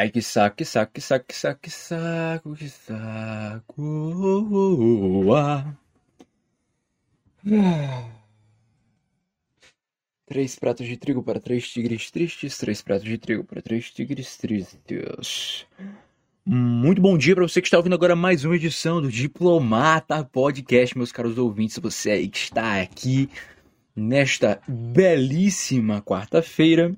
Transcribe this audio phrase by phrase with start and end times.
[0.00, 3.74] Ai, que saco, que saco, que saco, que saco, que saco, que saco.
[5.34, 5.74] Ah.
[10.24, 14.36] Três pratos de trigo para três tigres tristes, três pratos de trigo para três tigres
[14.36, 15.66] tristes.
[16.46, 20.96] Muito bom dia para você que está ouvindo agora mais uma edição do Diplomata Podcast,
[20.96, 21.78] meus caros ouvintes.
[21.78, 23.28] Você aí que está aqui
[23.98, 26.94] nesta belíssima quarta-feira.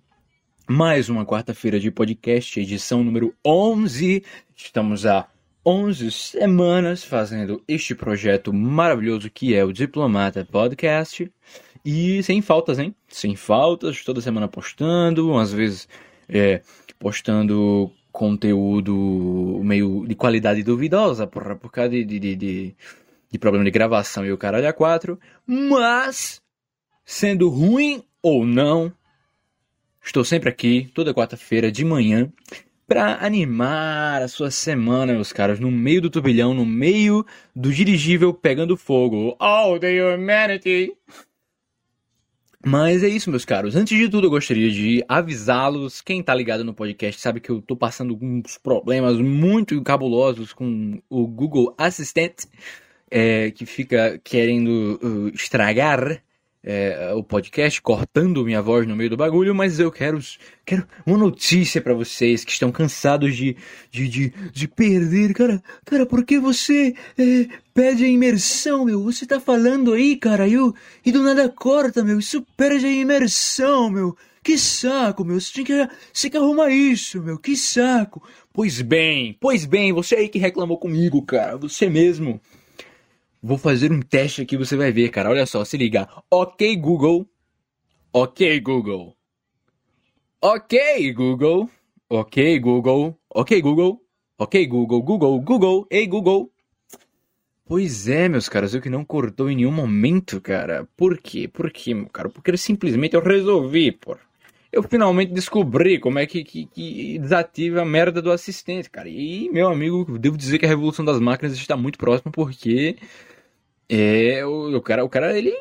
[0.68, 4.23] Mais uma quarta-feira de podcast, edição número 11.
[4.54, 5.26] Estamos há
[5.64, 11.32] 11 semanas fazendo este projeto maravilhoso que é o Diplomata Podcast.
[11.82, 12.95] E sem faltas, hein?
[13.09, 15.88] Sem faltas, toda semana postando, às vezes
[16.28, 16.60] é,
[16.98, 22.76] postando conteúdo meio de qualidade duvidosa, porra, por causa de, de, de,
[23.30, 25.18] de problema de gravação e o caralho a quatro.
[25.46, 26.42] Mas
[27.12, 28.92] Sendo ruim ou não,
[30.01, 32.32] estou sempre aqui, toda quarta-feira de manhã,
[32.87, 38.32] para animar a sua semana, meus caros, no meio do turbilhão, no meio do dirigível
[38.32, 39.37] pegando fogo.
[39.40, 40.93] Oh, the humanity!
[42.65, 43.74] Mas é isso, meus caros.
[43.74, 46.01] Antes de tudo, eu gostaria de avisá-los.
[46.01, 51.02] Quem tá ligado no podcast sabe que eu tô passando uns problemas muito cabulosos com
[51.10, 52.45] o Google Assistant,
[53.10, 56.23] é, que fica querendo uh, estragar
[56.62, 60.18] é, o podcast, cortando minha voz no meio do bagulho, mas eu quero,
[60.64, 63.56] quero uma notícia para vocês que estão cansados de,
[63.90, 65.32] de, de, de, perder.
[65.32, 69.03] Cara, cara, por que você é, perde a imersão, meu?
[69.04, 72.19] Você tá falando aí, cara, e, eu, e do nada corta, meu.
[72.19, 74.16] Isso perde a imersão, meu.
[74.42, 75.41] Que saco, meu.
[75.41, 77.38] Você tem que, você que arrumar isso, meu.
[77.38, 78.22] Que saco.
[78.53, 81.56] Pois bem, pois bem, você aí que reclamou comigo, cara.
[81.56, 82.41] Você mesmo.
[83.43, 85.31] Vou fazer um teste aqui, você vai ver, cara.
[85.31, 86.06] Olha só, se liga.
[86.31, 87.27] Ok, Google.
[88.12, 89.16] Ok, Google.
[90.43, 91.71] Ok, Google.
[92.09, 93.19] Ok, Google.
[93.31, 94.03] Ok, Google.
[94.38, 95.03] Ok, Google.
[95.03, 95.87] Google, Google.
[95.91, 96.50] Ei, Google.
[97.65, 100.89] Pois é, meus caras, eu que não cortou em nenhum momento, cara.
[100.97, 101.47] Por quê?
[101.47, 102.29] Por quê, meu cara?
[102.29, 104.17] Porque simplesmente eu resolvi, pô.
[104.72, 109.08] Eu finalmente descobri como é que, que, que, desativa a merda do assistente, cara.
[109.08, 112.97] E, meu amigo, devo dizer que a revolução das máquinas está muito próxima porque
[113.88, 115.53] é, o, o, cara, o cara, ele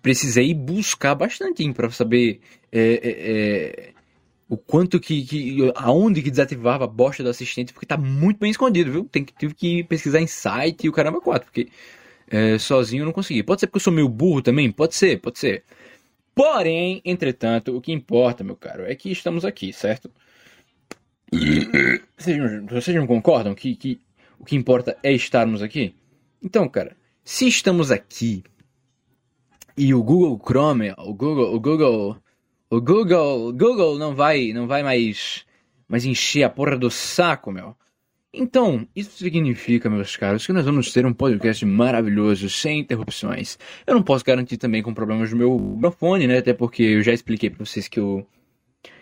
[0.00, 3.92] precisei buscar bastante para saber é, é, é,
[4.48, 8.50] o quanto que, que, aonde que desativava a bosta do assistente, porque tá muito bem
[8.50, 9.04] escondido, viu?
[9.10, 11.68] Tem tive que pesquisar em site e o caramba 4, porque
[12.30, 13.42] é, sozinho eu não consegui.
[13.42, 14.70] Pode ser porque eu sou meio burro também?
[14.70, 15.64] Pode ser, pode ser.
[16.34, 20.10] Porém, entretanto, o que importa, meu caro, é que estamos aqui, certo?
[22.16, 22.38] Vocês,
[22.68, 24.00] vocês não concordam que, que
[24.38, 25.94] o que importa é estarmos aqui?
[26.42, 28.44] Então, cara, se estamos aqui
[29.76, 32.16] e o Google Chrome, o Google, o Google,
[32.68, 35.44] o Google, Google não vai, não vai mais,
[35.88, 37.76] mais encher a porra do saco, meu.
[38.34, 43.58] Então, isso significa, meus caros, que nós vamos ter um podcast maravilhoso, sem interrupções.
[43.86, 46.38] Eu não posso garantir também com problemas do meu microfone, né?
[46.38, 48.26] Até porque eu já expliquei pra vocês que eu,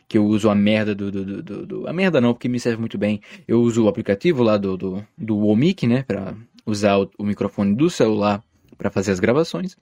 [0.09, 2.81] que eu uso a merda do, do, do, do, A merda não, porque me serve
[2.81, 3.21] muito bem.
[3.47, 6.03] Eu uso o aplicativo lá do, do, do Omic, né?
[6.03, 6.35] Pra
[6.67, 8.43] usar o, o microfone do celular
[8.77, 9.77] para fazer as gravações.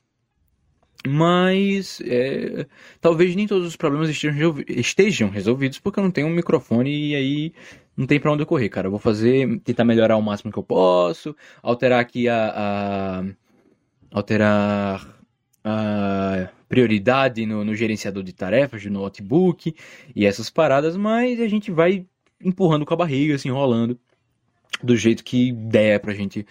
[1.06, 2.66] Mas é,
[3.00, 7.14] talvez nem todos os problemas estejam, estejam resolvidos porque eu não tenho um microfone e
[7.14, 7.52] aí
[7.98, 8.86] não tem para onde eu correr, cara.
[8.86, 13.24] Eu vou fazer, tentar melhorar o máximo que eu posso, alterar aqui a, a
[14.12, 15.18] alterar
[15.64, 19.74] a prioridade no, no, gerenciador de tarefas do notebook
[20.14, 22.06] e essas paradas, mas a gente vai
[22.42, 23.98] empurrando com a barriga, se enrolando
[24.80, 26.46] do jeito que der pra gente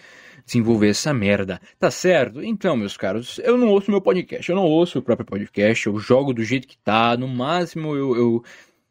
[0.46, 1.62] desenvolver essa merda.
[1.80, 2.44] Tá certo?
[2.44, 5.98] Então, meus caros, eu não ouço meu podcast, eu não ouço o próprio podcast, eu
[5.98, 8.44] jogo do jeito que tá, no máximo eu, eu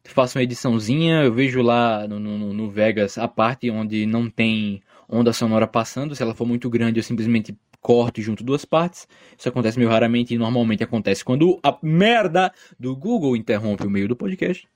[0.09, 4.83] faço uma ediçãozinha, eu vejo lá no, no, no Vegas a parte onde não tem
[5.09, 9.07] onda sonora passando, se ela for muito grande eu simplesmente corto junto duas partes.
[9.39, 14.09] Isso acontece meio raramente e normalmente acontece quando a merda do Google interrompe o meio
[14.09, 14.69] do podcast.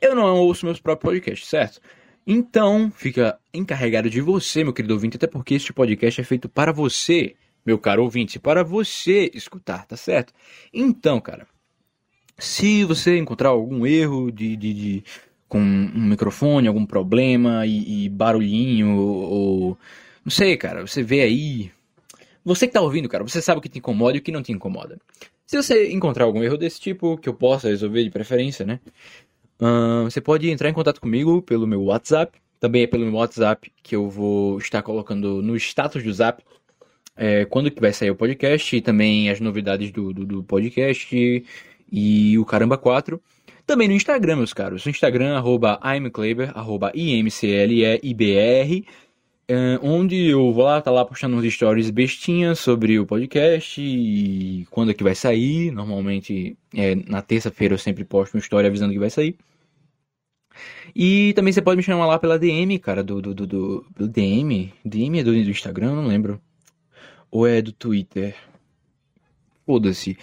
[0.00, 1.80] Eu não ouço meus próprios podcasts, certo?
[2.26, 6.72] Então, fica encarregado de você, meu querido ouvinte, até porque este podcast é feito para
[6.72, 10.34] você, meu caro ouvinte, para você escutar, tá certo?
[10.74, 11.46] Então, cara,
[12.38, 15.04] se você encontrar algum erro de, de, de
[15.48, 19.78] com um microfone, algum problema e, e barulhinho, ou,
[20.24, 21.70] não sei, cara, você vê aí.
[22.44, 24.42] Você que tá ouvindo, cara, você sabe o que te incomoda e o que não
[24.42, 24.98] te incomoda.
[25.46, 28.80] Se você encontrar algum erro desse tipo, que eu possa resolver de preferência, né?
[29.60, 32.38] Uh, você pode entrar em contato comigo pelo meu WhatsApp.
[32.60, 36.42] Também é pelo meu WhatsApp que eu vou estar colocando no status do Zap
[37.16, 41.44] é, quando que vai sair o podcast e também as novidades do, do, do podcast.
[41.90, 43.20] E o Caramba 4.
[43.66, 44.84] Também no Instagram, meus caros.
[44.84, 48.00] No Instagram, arroba imcleber, arroba imcleibr,
[49.82, 54.90] onde eu vou lá, tá lá postando uns stories bestinhas sobre o podcast e quando
[54.90, 55.70] é que vai sair.
[55.72, 59.36] Normalmente, é, na terça-feira eu sempre posto uma story avisando que vai sair.
[60.94, 64.72] E também você pode me chamar lá pela DM, cara, do, do, do, do DM.
[64.84, 66.40] DM é do, do Instagram, não lembro.
[67.30, 68.34] Ou é do Twitter?
[69.66, 70.16] Foda-se.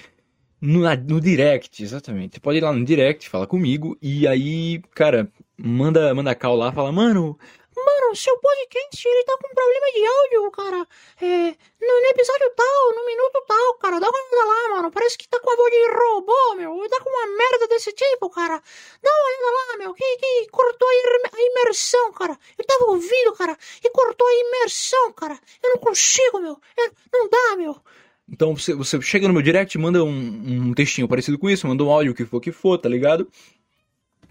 [0.66, 2.36] No, no direct, exatamente.
[2.36, 6.72] Você pode ir lá no direct, falar comigo, e aí, cara, manda, manda call lá,
[6.72, 7.38] fala, mano,
[7.76, 10.88] Mano, seu podcast, ele tá com problema de áudio, cara.
[11.20, 14.00] É, no, no, episódio tal, no minuto tal, cara.
[14.00, 14.92] Dá uma olhada lá, mano.
[14.92, 16.88] Parece que tá com a voz de robô, meu.
[16.88, 18.62] Tá com uma merda desse tipo, cara.
[19.02, 19.94] Dá uma olhada lá, meu.
[19.96, 22.38] Que, que cortou a imersão, cara.
[22.58, 25.38] Eu tava ouvindo, cara, e cortou a imersão, cara.
[25.64, 26.58] Eu não consigo, meu.
[26.78, 27.82] Eu, não dá, meu.
[28.30, 31.84] Então você, você chega no meu direct, manda um, um textinho parecido com isso, manda
[31.84, 33.28] um áudio, o que for que for, tá ligado?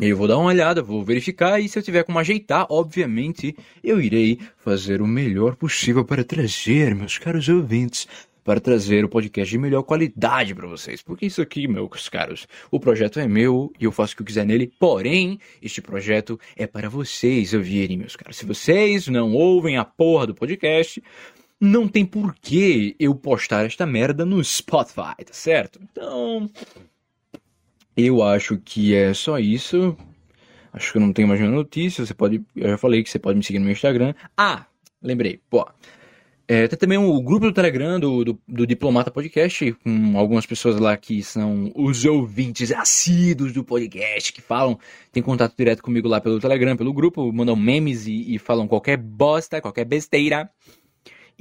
[0.00, 3.54] Eu vou dar uma olhada, vou verificar e se eu tiver como ajeitar, obviamente,
[3.84, 8.08] eu irei fazer o melhor possível para trazer, meus caros ouvintes,
[8.44, 11.02] para trazer o podcast de melhor qualidade para vocês.
[11.02, 14.26] Porque isso aqui, meus caros, o projeto é meu e eu faço o que eu
[14.26, 18.36] quiser nele, porém, este projeto é para vocês ouvirem, meus caros.
[18.36, 21.02] Se vocês não ouvem a porra do podcast,
[21.62, 25.78] não tem porquê eu postar esta merda no Spotify, tá certo?
[25.80, 26.50] Então,
[27.96, 29.96] eu acho que é só isso.
[30.72, 32.04] Acho que eu não tenho mais nenhuma notícia.
[32.04, 32.42] Você pode.
[32.56, 34.12] Eu já falei que você pode me seguir no meu Instagram.
[34.36, 34.66] Ah,
[35.00, 35.40] lembrei.
[35.48, 35.64] Pô.
[36.48, 40.80] É, tem também o grupo do Telegram do, do, do, Diplomata Podcast, com algumas pessoas
[40.80, 44.76] lá que são os ouvintes assíduos do podcast, que falam,
[45.12, 48.96] tem contato direto comigo lá pelo Telegram, pelo grupo, mandam memes e, e falam qualquer
[48.96, 50.50] bosta, qualquer besteira.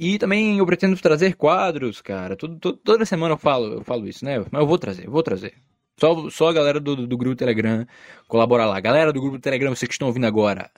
[0.02, 2.34] E também eu pretendo trazer quadros, cara.
[2.34, 4.44] Tudo, tudo, toda semana eu falo, eu falo isso, né?
[4.50, 5.54] Mas eu vou trazer, vou trazer.
[5.96, 7.86] Só, só a galera do, do grupo Telegram
[8.26, 8.80] colaborar lá.
[8.80, 10.68] Galera do grupo Telegram, vocês que estão ouvindo agora.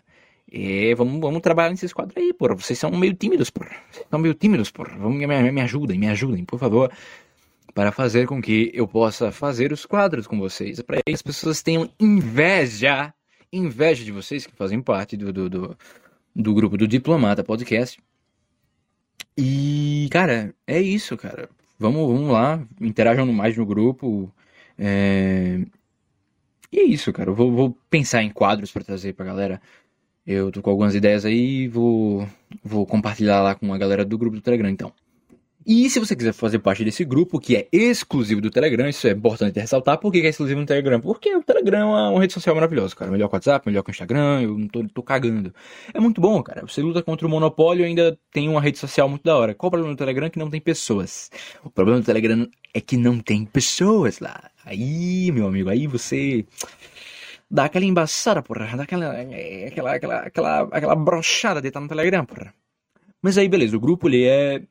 [0.52, 2.54] É, vamos, vamos trabalhar nesses quadros aí, porra.
[2.54, 3.74] Vocês são meio tímidos, porra.
[3.90, 4.94] Vocês são meio tímidos, porra.
[4.98, 6.92] Vamos, me, me ajudem, me ajudem, por favor.
[7.72, 10.82] Para fazer com que eu possa fazer os quadros com vocês.
[10.82, 13.10] Para que as pessoas tenham inveja.
[13.50, 15.78] Inveja de vocês que fazem parte do, do, do,
[16.36, 17.98] do grupo do Diplomata Podcast.
[19.36, 21.48] E, cara, é isso, cara.
[21.78, 24.32] Vamos, vamos lá, interajam mais no grupo.
[24.78, 25.60] É...
[26.72, 27.30] E é isso, cara.
[27.30, 29.60] Eu vou, vou pensar em quadros para trazer pra galera.
[30.26, 32.28] Eu tô com algumas ideias aí e vou,
[32.62, 34.92] vou compartilhar lá com a galera do grupo do Telegram, então.
[35.66, 39.12] E se você quiser fazer parte desse grupo, que é exclusivo do Telegram, isso é
[39.12, 39.98] importante ressaltar.
[39.98, 41.00] Por que é exclusivo no Telegram?
[41.00, 43.10] Porque o Telegram é uma, rede social maravilhosa, cara.
[43.10, 45.54] Melhor que o WhatsApp, melhor que o Instagram, eu não tô, tô cagando.
[45.94, 46.66] É muito bom, cara.
[46.66, 49.54] Você luta contra o monopólio e ainda tem uma rede social muito da hora.
[49.54, 50.28] Qual o problema do Telegram?
[50.28, 51.30] Que não tem pessoas.
[51.64, 54.50] O problema do Telegram é que não tem pessoas lá.
[54.66, 56.44] Aí, meu amigo, aí você
[57.50, 58.76] dá aquela embaçada, porra.
[58.76, 59.12] Dá aquela,
[59.66, 62.52] aquela, aquela, aquela, aquela brochada de estar no Telegram, porra.
[63.22, 64.62] Mas aí, beleza, o grupo ele é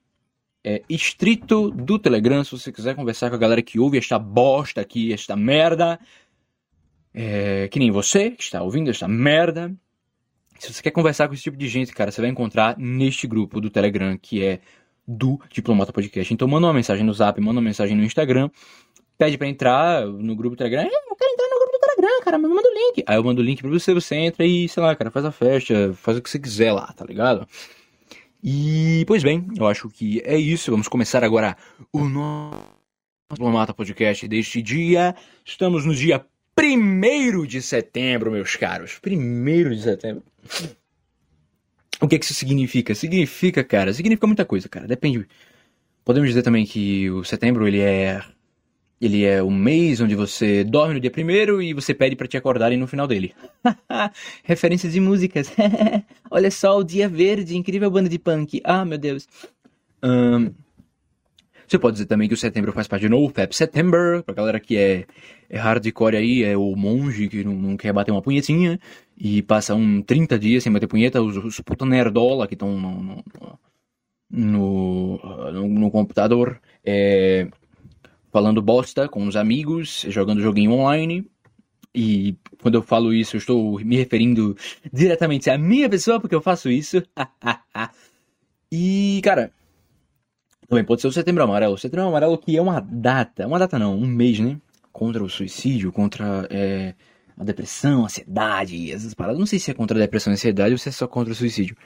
[0.64, 2.44] é, estrito do Telegram.
[2.44, 6.00] Se você quiser conversar com a galera que ouve esta bosta aqui, esta merda,
[7.14, 9.74] é, que nem você que está ouvindo esta merda.
[10.58, 13.60] Se você quer conversar com esse tipo de gente, cara, você vai encontrar neste grupo
[13.60, 14.62] do Telegram que é
[15.06, 16.34] do Diplomata Podcast.
[16.34, 18.50] Então manda uma mensagem no Zap, manda uma mensagem no Instagram,
[19.18, 20.84] pede para entrar no grupo do Telegram.
[20.84, 23.04] Eu quero entrar no grupo do Telegram, cara, manda o link.
[23.06, 25.32] Aí eu mando o link pra você, você entra e, sei lá, cara, faz a
[25.32, 27.46] festa, faz o que você quiser lá, tá ligado?
[28.44, 30.70] E, pois bem, eu acho que é isso.
[30.70, 31.56] Vamos começar agora
[31.94, 32.62] o nosso
[33.32, 35.16] Diplomata Podcast deste dia.
[35.46, 36.26] Estamos no dia
[36.60, 39.00] 1 de setembro, meus caros.
[39.02, 40.24] 1 de setembro.
[42.02, 42.94] O que, que isso significa?
[42.94, 44.86] Significa, cara, significa muita coisa, cara.
[44.86, 45.26] Depende.
[46.04, 48.22] Podemos dizer também que o setembro ele é
[49.06, 52.38] ele é o mês onde você dorme no dia primeiro e você pede para te
[52.38, 53.34] acordarem no final dele.
[54.44, 55.52] Referências de músicas.
[56.32, 58.62] Olha só, o Dia Verde, incrível banda de punk.
[58.64, 59.28] Ah, meu Deus.
[60.04, 60.54] Um,
[61.68, 64.78] você pode dizer também que o setembro faz parte do NoFap September, pra galera que
[64.78, 65.06] é,
[65.50, 68.80] é hardcore aí, é o monge que não, não, quer bater uma punhetinha
[69.18, 73.24] e passa um 30 dias sem bater punheta, os, os puta nerdola que estão no
[74.30, 76.60] no, no, no, no, computador.
[76.84, 77.48] É,
[78.34, 81.24] falando bosta com os amigos, jogando joguinho online.
[81.94, 84.58] E quando eu falo isso, eu estou me referindo
[84.92, 87.04] diretamente à minha pessoa, porque eu faço isso.
[88.72, 89.52] e, cara,
[90.68, 91.76] também pode ser o Setembro Amarelo.
[91.76, 94.60] O Setembro Amarelo que é uma data, uma data não, um mês, né?
[94.92, 96.96] Contra o suicídio, contra é,
[97.38, 99.38] a depressão, a ansiedade, essas paradas.
[99.38, 101.36] Não sei se é contra a depressão e ansiedade ou se é só contra o
[101.36, 101.78] suicídio.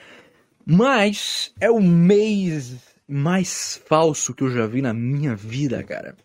[0.65, 6.15] Mas é o mês mais falso que eu já vi na minha vida, cara.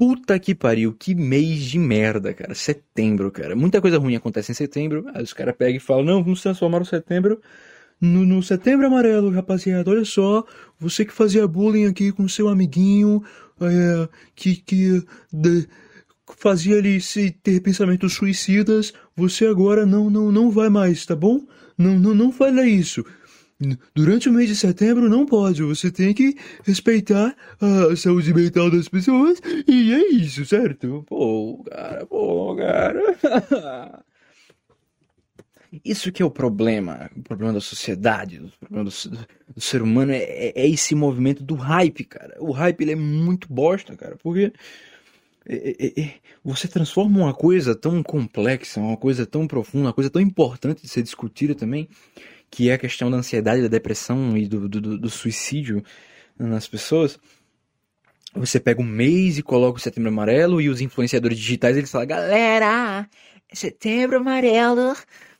[0.00, 2.54] Puta que pariu, que mês de merda, cara.
[2.54, 3.54] Setembro, cara.
[3.54, 5.04] Muita coisa ruim acontece em setembro.
[5.12, 7.38] Aí os caras pegam e falam: não, vamos transformar o setembro
[8.00, 9.90] no, no, setembro amarelo, rapaziada.
[9.90, 10.42] Olha só,
[10.78, 13.22] você que fazia bullying aqui com seu amiguinho,
[13.60, 15.68] é, que, que de,
[16.38, 21.46] fazia ele se ter pensamentos suicidas, você agora não, não, não vai mais, tá bom?
[21.76, 23.04] Não, não, não fale isso.
[23.94, 28.88] Durante o mês de setembro não pode, você tem que respeitar a saúde mental das
[28.88, 31.04] pessoas e é isso, certo?
[31.06, 34.02] Pô, cara, pô, cara.
[35.84, 40.10] Isso que é o problema, o problema da sociedade, o problema do, do ser humano
[40.10, 42.36] é, é, esse movimento do hype, cara.
[42.40, 44.52] O hype ele é muito bosta, cara, porque
[45.46, 50.10] é, é, é, você transforma uma coisa tão complexa, uma coisa tão profunda, uma coisa
[50.10, 51.88] tão importante de ser discutida também,
[52.50, 55.82] que é a questão da ansiedade, da depressão e do, do, do suicídio
[56.38, 57.18] nas pessoas.
[58.34, 62.06] Você pega um mês e coloca o setembro amarelo e os influenciadores digitais eles falam:
[62.06, 63.08] galera,
[63.52, 64.94] setembro amarelo,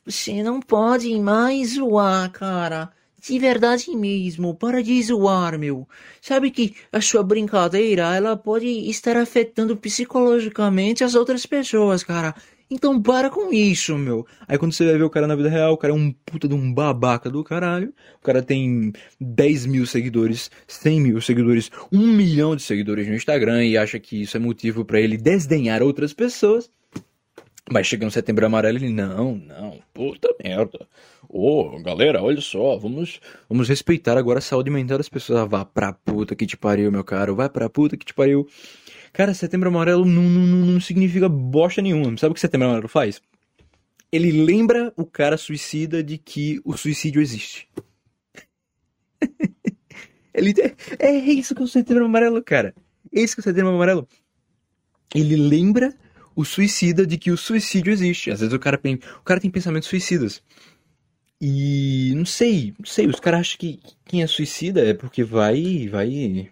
[0.05, 2.91] você não pode mais zoar, cara.
[3.21, 5.87] De verdade mesmo, para de zoar, meu.
[6.19, 12.33] Sabe que a sua brincadeira, ela pode estar afetando psicologicamente as outras pessoas, cara.
[12.71, 14.25] Então para com isso, meu.
[14.47, 16.47] Aí quando você vai ver o cara na vida real, o cara é um puta
[16.47, 17.93] de um babaca do caralho.
[18.17, 23.65] O cara tem 10 mil seguidores, 100 mil seguidores, 1 milhão de seguidores no Instagram
[23.65, 26.71] e acha que isso é motivo para ele desdenhar outras pessoas.
[27.69, 30.87] Mas chega no setembro amarelo ele, não, não, puta merda.
[31.29, 35.39] Ô, oh, galera, olha só, vamos, vamos respeitar agora a saúde mental das pessoas.
[35.39, 38.47] Ah, vá pra puta que te pariu, meu caro, vai pra puta que te pariu.
[39.13, 42.17] Cara, setembro amarelo não, não, não significa bosta nenhuma.
[42.17, 43.21] Sabe o que setembro amarelo faz?
[44.11, 47.67] Ele lembra o cara suicida de que o suicídio existe.
[50.33, 50.53] Ele,
[50.99, 52.73] é, é isso que é o setembro amarelo, cara.
[53.13, 54.07] É isso que é o setembro amarelo.
[55.13, 55.93] Ele lembra
[56.35, 58.31] o suicida de que o suicídio existe.
[58.31, 60.41] Às vezes o cara tem, o cara tem pensamentos suicidas.
[61.39, 65.87] E não sei, não sei, os caras acham que quem é suicida é porque vai,
[65.89, 66.51] vai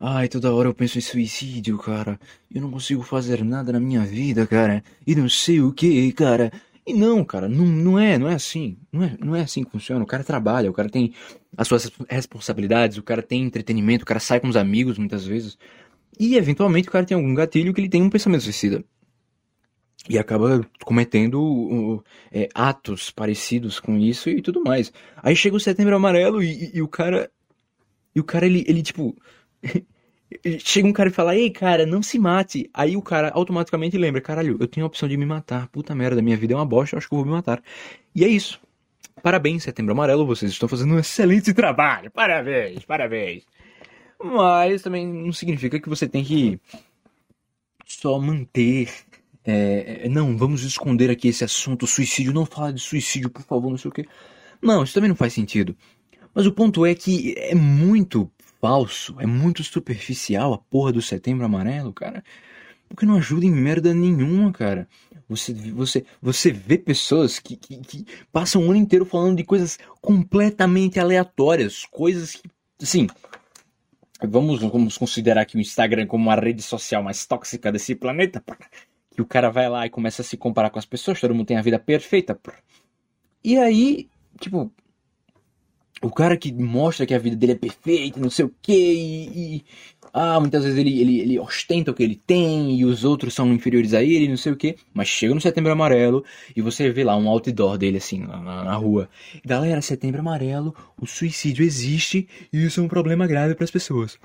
[0.00, 2.18] Ai, toda hora eu penso em suicídio, cara.
[2.52, 4.82] Eu não consigo fazer nada na minha vida, cara.
[5.06, 6.52] E não sei o que, cara.
[6.86, 8.76] E não, cara, não, não é, não é assim.
[8.92, 10.02] Não é, não é assim que funciona.
[10.02, 11.14] O cara trabalha, o cara tem
[11.56, 15.56] as suas responsabilidades, o cara tem entretenimento, o cara sai com os amigos muitas vezes.
[16.18, 18.84] E eventualmente o cara tem algum gatilho que ele tem um pensamento suicida.
[20.08, 22.04] E acaba cometendo uh,
[22.54, 24.92] atos parecidos com isso e tudo mais.
[25.16, 27.30] Aí chega o setembro amarelo e, e, e o cara.
[28.14, 29.16] E o cara, ele, ele tipo
[30.60, 32.68] Chega um cara e fala, ei, cara, não se mate.
[32.72, 35.68] Aí o cara automaticamente lembra, caralho, eu tenho a opção de me matar.
[35.68, 37.62] Puta merda, minha vida é uma bosta, eu acho que eu vou me matar.
[38.14, 38.60] E é isso.
[39.22, 42.10] Parabéns, Setembro Amarelo, vocês estão fazendo um excelente trabalho.
[42.10, 43.44] Parabéns, parabéns.
[44.22, 46.58] Mas também não significa que você tem que
[47.86, 48.90] só manter.
[49.44, 52.32] É, não, vamos esconder aqui esse assunto, suicídio.
[52.32, 54.06] Não fala de suicídio, por favor, não sei o que.
[54.60, 55.76] Não, isso também não faz sentido.
[56.34, 58.30] Mas o ponto é que é muito
[58.62, 62.22] falso, é muito superficial a porra do setembro amarelo, cara.
[62.88, 64.88] Porque não ajuda em merda nenhuma, cara.
[65.28, 69.78] Você, você, você vê pessoas que, que, que passam o ano inteiro falando de coisas
[70.00, 72.42] completamente aleatórias, coisas que,
[72.80, 73.08] assim,
[74.22, 78.44] vamos, vamos considerar que o Instagram como a rede social mais tóxica desse planeta,
[79.10, 81.46] que o cara vai lá e começa a se comparar com as pessoas, todo mundo
[81.46, 82.38] tem a vida perfeita.
[83.42, 84.70] E aí, tipo,
[86.02, 89.64] o cara que mostra que a vida dele é perfeita, não sei o que, e,
[90.12, 93.52] ah, muitas vezes ele, ele, ele ostenta o que ele tem e os outros são
[93.52, 97.04] inferiores a ele, não sei o que, mas chega no setembro amarelo e você vê
[97.04, 99.08] lá um outdoor dele assim na, na rua.
[99.44, 104.18] Galera, setembro amarelo, o suicídio existe e isso é um problema grave para as pessoas.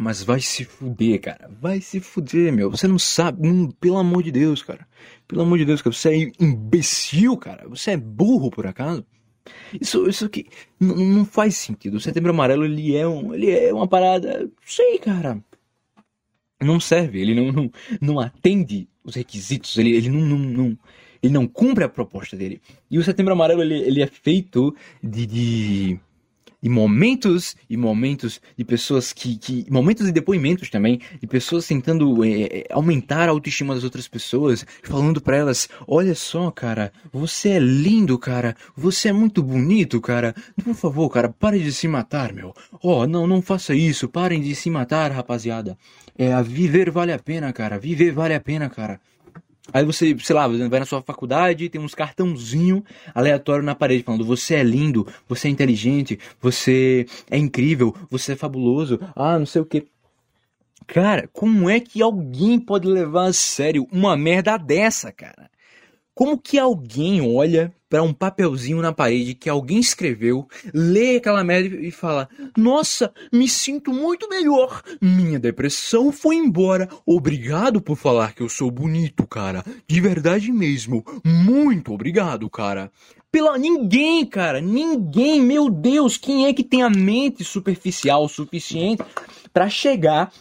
[0.00, 1.50] Mas vai se fuder, cara.
[1.60, 2.70] Vai se fuder, meu.
[2.70, 3.42] Você não sabe.
[3.80, 4.86] Pelo amor de Deus, cara.
[5.26, 5.94] Pelo amor de Deus, cara.
[5.94, 7.68] Você é imbecil, cara.
[7.68, 9.04] Você é burro, por acaso.
[9.80, 10.46] Isso, isso aqui
[10.78, 11.96] não faz sentido.
[11.96, 14.48] O setembro amarelo, ele é, um, ele é uma parada.
[14.64, 15.42] Sei, cara.
[16.60, 17.20] Não serve.
[17.20, 19.76] Ele não, não, não atende os requisitos.
[19.78, 20.78] Ele, ele não, não, não,
[21.20, 22.60] ele não cumpre a proposta dele.
[22.88, 26.00] E o setembro amarelo, ele, ele é feito de, de
[26.62, 32.24] e momentos e momentos de pessoas que, que momentos e depoimentos também de pessoas tentando
[32.24, 37.58] é, aumentar a autoestima das outras pessoas, falando para elas: olha só, cara, você é
[37.58, 40.34] lindo, cara, você é muito bonito, cara.
[40.62, 42.52] Por favor, cara, pare de se matar, meu.
[42.82, 45.76] Oh, não, não faça isso, parem de se matar, rapaziada.
[46.16, 47.78] É, a viver vale a pena, cara.
[47.78, 49.00] Viver vale a pena, cara.
[49.72, 52.84] Aí você, sei lá, vai na sua faculdade tem uns cartãozinho
[53.14, 58.36] aleatório na parede falando: você é lindo, você é inteligente, você é incrível, você é
[58.36, 59.86] fabuloso, ah, não sei o que.
[60.86, 65.50] Cara, como é que alguém pode levar a sério uma merda dessa, cara?
[66.18, 71.76] Como que alguém olha para um papelzinho na parede que alguém escreveu, lê aquela merda
[71.76, 74.82] e fala: Nossa, me sinto muito melhor.
[75.00, 76.88] Minha depressão foi embora.
[77.06, 79.64] Obrigado por falar que eu sou bonito, cara.
[79.86, 81.04] De verdade mesmo.
[81.24, 82.90] Muito obrigado, cara.
[83.30, 89.04] Pela ninguém, cara, ninguém, meu Deus, quem é que tem a mente superficial o suficiente
[89.52, 90.32] para chegar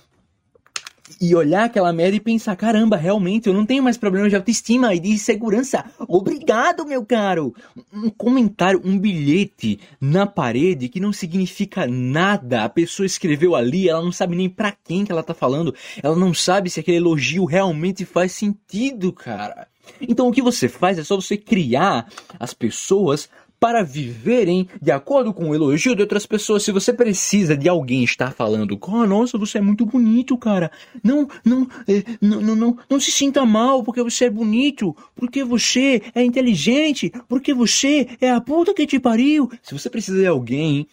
[1.19, 4.93] e olhar aquela merda e pensar: caramba, realmente eu não tenho mais problema de autoestima
[4.93, 5.85] e de segurança.
[6.07, 7.53] Obrigado, meu caro.
[7.93, 12.63] Um comentário, um bilhete na parede que não significa nada.
[12.63, 15.73] A pessoa escreveu ali, ela não sabe nem para quem que ela tá falando.
[16.01, 19.67] Ela não sabe se aquele elogio realmente faz sentido, cara.
[20.01, 22.07] Então o que você faz é só você criar
[22.39, 26.63] as pessoas para viverem de acordo com o elogio de outras pessoas.
[26.63, 30.71] Se você precisa de alguém estar falando, oh, nossa, você é muito bonito, cara.
[31.03, 35.43] Não, não, é, não, não, não, não se sinta mal porque você é bonito, porque
[35.43, 39.49] você é inteligente, porque você é a puta que te pariu.
[39.63, 40.87] Se você precisa de alguém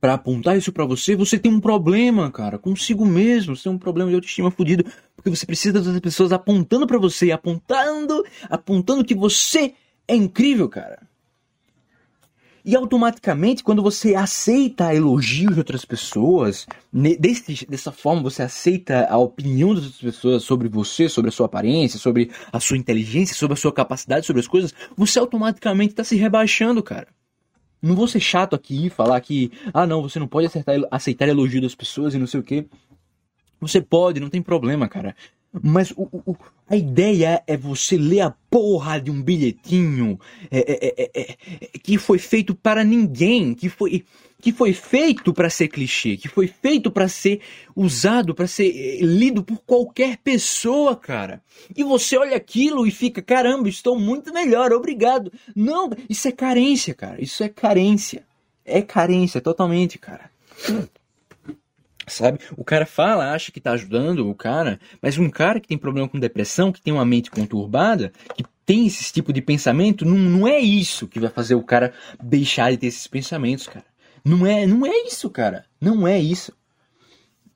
[0.00, 3.54] para apontar isso para você, você tem um problema, cara, consigo mesmo.
[3.54, 7.30] Você tem um problema de autoestima fodido, porque você precisa das pessoas apontando para você,
[7.30, 9.74] apontando, apontando que você
[10.08, 11.11] é incrível, cara.
[12.64, 19.18] E automaticamente, quando você aceita elogios de outras pessoas, desse, dessa forma você aceita a
[19.18, 23.54] opinião das outras pessoas sobre você, sobre a sua aparência, sobre a sua inteligência, sobre
[23.54, 27.08] a sua capacidade, sobre as coisas, você automaticamente está se rebaixando, cara.
[27.82, 31.28] Não vou ser chato aqui e falar que, ah não, você não pode aceitar, aceitar
[31.28, 32.64] elogio das pessoas e não sei o que.
[33.60, 35.16] Você pode, não tem problema, cara.
[35.60, 36.36] Mas o, o,
[36.68, 40.18] a ideia é você ler a porra de um bilhetinho
[40.50, 44.04] é é, é, é, é, que foi feito para ninguém, que foi,
[44.40, 47.40] que foi feito para ser clichê, que foi feito para ser
[47.76, 51.42] usado, para ser eh, lido por qualquer pessoa, cara.
[51.76, 55.30] E você olha aquilo e fica, caramba, estou muito melhor, obrigado.
[55.54, 57.22] Não, isso é carência, cara.
[57.22, 58.24] Isso é carência.
[58.64, 60.30] É carência, totalmente, cara.
[62.06, 62.40] Sabe?
[62.56, 66.08] O cara fala, acha que tá ajudando o cara, mas um cara que tem problema
[66.08, 70.48] com depressão, que tem uma mente conturbada, que tem esse tipo de pensamento, não, não
[70.48, 73.84] é isso que vai fazer o cara deixar de ter esses pensamentos, cara.
[74.24, 75.64] Não é, não é isso, cara.
[75.80, 76.52] Não é isso.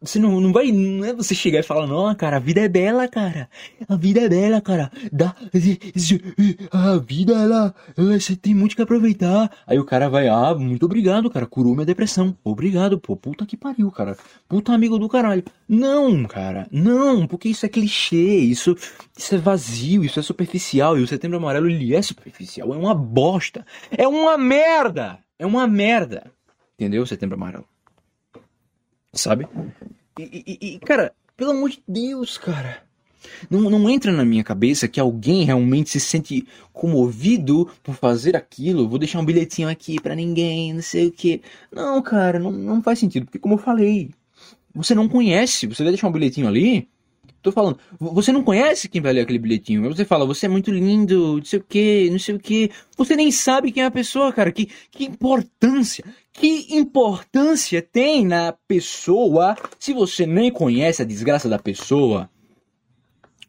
[0.06, 0.70] Você não, não vai.
[0.70, 3.48] Não é você chegar e falar, não, cara, a vida é bela, cara.
[3.88, 4.90] A vida é bela, cara.
[5.12, 5.34] Dá,
[6.70, 7.74] a vida, ela.
[7.96, 9.50] Você tem muito que aproveitar.
[9.66, 11.46] Aí o cara vai, ah, muito obrigado, cara.
[11.46, 12.36] Curou minha depressão.
[12.44, 13.16] Obrigado, pô.
[13.16, 14.16] Puta que pariu, cara.
[14.48, 15.42] Puta amigo do caralho.
[15.68, 16.68] Não, cara.
[16.70, 18.38] Não, porque isso é clichê.
[18.38, 18.76] Isso,
[19.16, 20.04] isso é vazio.
[20.04, 20.96] Isso é superficial.
[20.96, 22.72] E o setembro amarelo, ele é superficial.
[22.72, 23.66] É uma bosta.
[23.90, 25.18] É uma merda.
[25.38, 26.30] É uma merda.
[26.78, 27.04] Entendeu?
[27.06, 27.64] Setembro amarelo
[29.16, 29.48] sabe?
[30.18, 32.82] E, e, cara, pelo amor de Deus, cara.
[33.50, 38.88] Não, não entra na minha cabeça que alguém realmente se sente comovido por fazer aquilo.
[38.88, 41.42] Vou deixar um bilhetinho aqui para ninguém, não sei o que.
[41.70, 43.26] Não, cara, não, não faz sentido.
[43.26, 44.10] Porque, como eu falei,
[44.74, 45.66] você não conhece.
[45.66, 46.88] Você vai deixar um bilhetinho ali
[47.46, 49.80] Tô falando, você não conhece quem vai ler aquele bilhetinho.
[49.84, 52.72] Você fala, você é muito lindo, não sei o que, não sei o que.
[52.96, 54.50] Você nem sabe quem é a pessoa, cara.
[54.50, 61.56] Que, que importância, que importância tem na pessoa se você nem conhece a desgraça da
[61.56, 62.28] pessoa?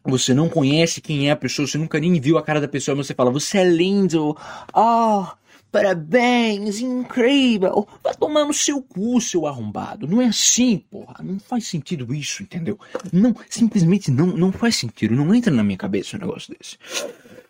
[0.03, 2.95] Você não conhece quem é a pessoa, você nunca nem viu a cara da pessoa,
[2.95, 4.37] você fala, você é lindo,
[4.71, 5.37] ah, oh,
[5.71, 7.87] Parabéns, incrível.
[8.03, 10.07] Vai tomar no seu cu, seu arrombado.
[10.07, 11.23] Não é assim, porra.
[11.23, 12.79] Não faz sentido isso, entendeu?
[13.11, 15.15] Não, simplesmente não, não faz sentido.
[15.15, 16.77] Não entra na minha cabeça um negócio desse.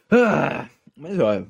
[0.10, 1.46] Ah, mas olha,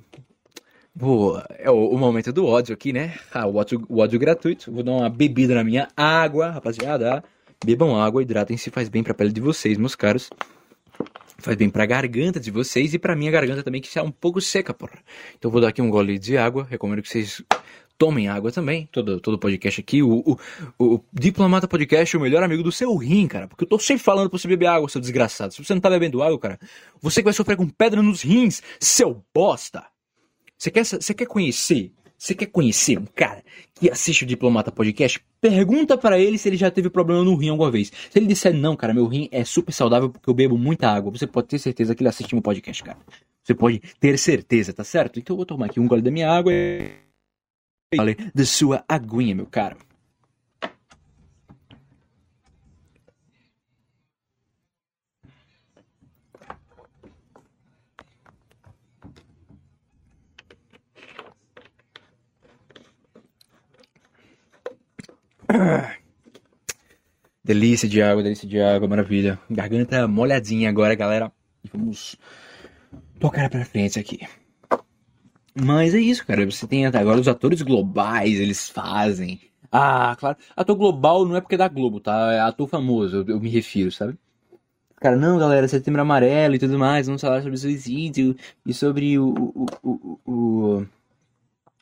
[0.95, 3.13] vou, é o, o, momento do ódio aqui, né?
[3.33, 4.71] Ah, o ódio, o ódio gratuito.
[4.71, 7.23] Vou dar uma bebida na minha água, rapaziada.
[7.65, 10.29] Bebam água, hidratem-se, faz bem pra pele de vocês, meus caros
[11.37, 14.41] faz bem pra garganta de vocês e pra minha garganta também, que está um pouco
[14.41, 14.99] seca, porra.
[15.37, 17.43] Então vou dar aqui um gole de água, recomendo que vocês
[17.97, 20.37] tomem água também, todo, todo podcast aqui, o, o,
[20.77, 24.03] o Diplomata Podcast é o melhor amigo do seu rim, cara, porque eu tô sempre
[24.03, 25.53] falando pra você beber água, seu desgraçado.
[25.53, 26.59] Se você não tá bebendo água, cara,
[27.01, 29.83] você que vai sofrer com pedra nos rins, seu bosta.
[30.57, 33.43] Você quer, você quer conhecer você quer conhecer um cara
[33.75, 35.21] que assiste o Diplomata Podcast?
[35.39, 37.91] Pergunta para ele se ele já teve problema no rim alguma vez.
[38.09, 41.11] Se ele disser não, cara, meu rim é super saudável porque eu bebo muita água,
[41.11, 42.97] você pode ter certeza que ele assiste meu podcast, cara.
[43.43, 45.19] Você pode ter certeza, tá certo?
[45.19, 46.91] Então eu vou tomar aqui um gole da minha água e.
[47.95, 49.77] Falei da sua aguinha, meu caro.
[67.43, 69.39] Delícia de água, delícia de água, maravilha.
[69.49, 71.31] Garganta molhadinha agora, galera.
[71.73, 72.17] Vamos
[73.19, 74.19] tocar pra frente aqui.
[75.55, 76.45] Mas é isso, cara.
[76.45, 79.39] Você tem até agora os atores globais, eles fazem.
[79.71, 80.37] Ah, claro.
[80.55, 82.33] Ator global não é porque é da Globo, tá?
[82.33, 84.17] É ator famoso, eu, eu me refiro, sabe?
[84.99, 89.29] Cara, não, galera, setembro amarelo e tudo mais, vamos falar sobre suicídio e sobre o,
[89.29, 90.85] o, o, o,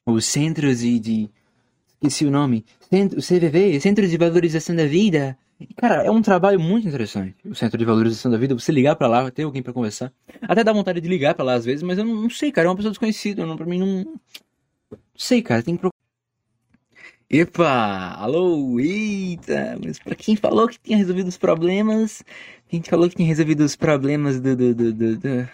[0.05, 1.29] os centros de, de.
[2.01, 2.65] Esqueci o nome.
[2.89, 5.37] Centro, CVV, Centro de Valorização da Vida.
[5.77, 7.35] Cara, é um trabalho muito interessante.
[7.45, 10.11] O Centro de Valorização da Vida, você ligar para lá, ter alguém para conversar.
[10.41, 12.67] Até dá vontade de ligar para lá às vezes, mas eu não, não, sei, cara,
[12.67, 13.45] é uma pessoa desconhecida.
[13.45, 14.03] Não, pra mim não.
[14.03, 15.95] Não sei, cara, tem que procurar.
[17.29, 18.15] Epa!
[18.17, 18.79] Alô!
[18.79, 19.79] Eita!
[19.83, 22.23] Mas pra quem falou que tinha resolvido os problemas,
[22.67, 25.49] quem falou que tinha resolvido os problemas do, do, do, do, do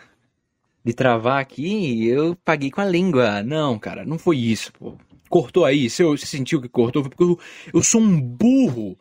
[0.83, 3.43] de travar aqui, eu paguei com a língua.
[3.43, 4.95] Não, cara, não foi isso, pô.
[5.31, 7.01] Cortou aí, você, você sentiu que cortou?
[7.03, 7.39] Foi porque eu,
[7.73, 8.99] eu sou um burro.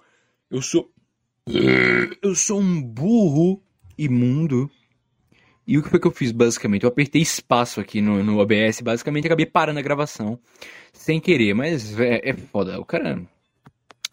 [0.49, 0.89] Eu sou.
[2.23, 3.61] Eu sou um burro
[3.99, 4.71] imundo.
[5.67, 6.85] E o que foi que eu fiz, basicamente?
[6.85, 10.39] Eu apertei espaço aqui no, no OBS, basicamente acabei parando a gravação.
[10.93, 12.81] Sem querer, mas é, é foda.
[12.81, 13.21] O cara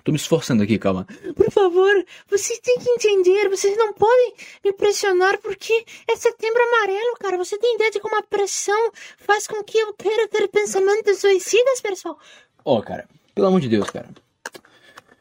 [0.08, 1.06] Tô me esforçando aqui, calma.
[1.36, 7.18] Por favor, vocês têm que entender, vocês não podem me pressionar porque é setembro amarelo,
[7.20, 7.36] cara.
[7.36, 11.82] Você tem ideia de como a pressão faz com que eu queira ter pensamentos suicidas,
[11.82, 12.18] pessoal?
[12.64, 14.08] Ó, oh, cara, pelo amor de Deus, cara.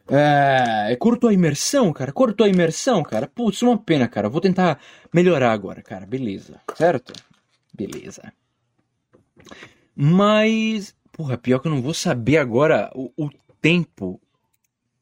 [0.08, 2.12] É, cortou a imersão, cara.
[2.12, 3.26] Cortou a imersão, cara.
[3.26, 4.28] Putz, uma pena, cara.
[4.28, 4.80] Vou tentar
[5.12, 6.06] melhorar agora, cara.
[6.06, 6.60] Beleza.
[6.76, 7.12] Certo?
[7.74, 8.32] Beleza.
[9.96, 13.28] Mas, porra, pior que eu não vou saber agora o, o
[13.60, 14.20] tempo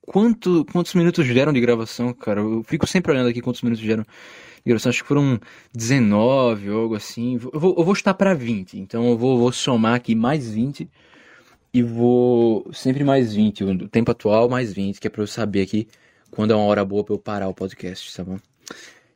[0.07, 2.40] quanto, quantos minutos deram de gravação, cara?
[2.40, 4.90] Eu fico sempre olhando aqui quantos minutos deram de gravação.
[4.90, 5.38] Acho que foram
[5.75, 7.35] 19 ou algo assim.
[7.53, 10.88] Eu vou, eu vou estar para 20, então eu vou, vou somar aqui mais 20
[11.73, 15.62] e vou sempre mais 20, o tempo atual mais 20, que é para eu saber
[15.62, 15.88] aqui
[16.31, 18.38] quando é uma hora boa para eu parar o podcast, tá bom?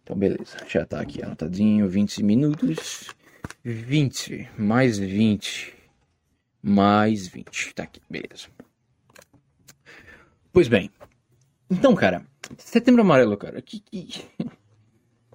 [0.02, 3.10] Então beleza, já tá aqui anotadinho, 20 minutos,
[3.62, 5.74] 20 mais 20
[6.60, 8.57] mais 20, tá aqui, beleza.
[10.52, 10.90] Pois bem.
[11.70, 12.24] Então, cara,
[12.56, 14.24] Setembro Amarelo, cara, que, que...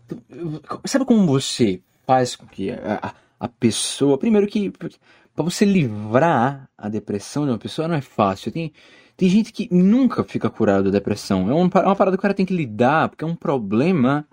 [0.86, 6.90] sabe como você faz com que a, a pessoa, primeiro que para você livrar a
[6.90, 8.52] depressão de uma pessoa não é fácil.
[8.52, 8.72] Tem
[9.16, 11.50] tem gente que nunca fica curado da depressão.
[11.50, 14.28] É uma, é uma parada que o cara tem que lidar, porque é um problema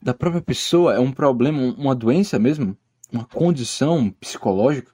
[0.00, 2.76] da própria pessoa, é um problema, uma doença mesmo,
[3.12, 4.90] uma condição psicológica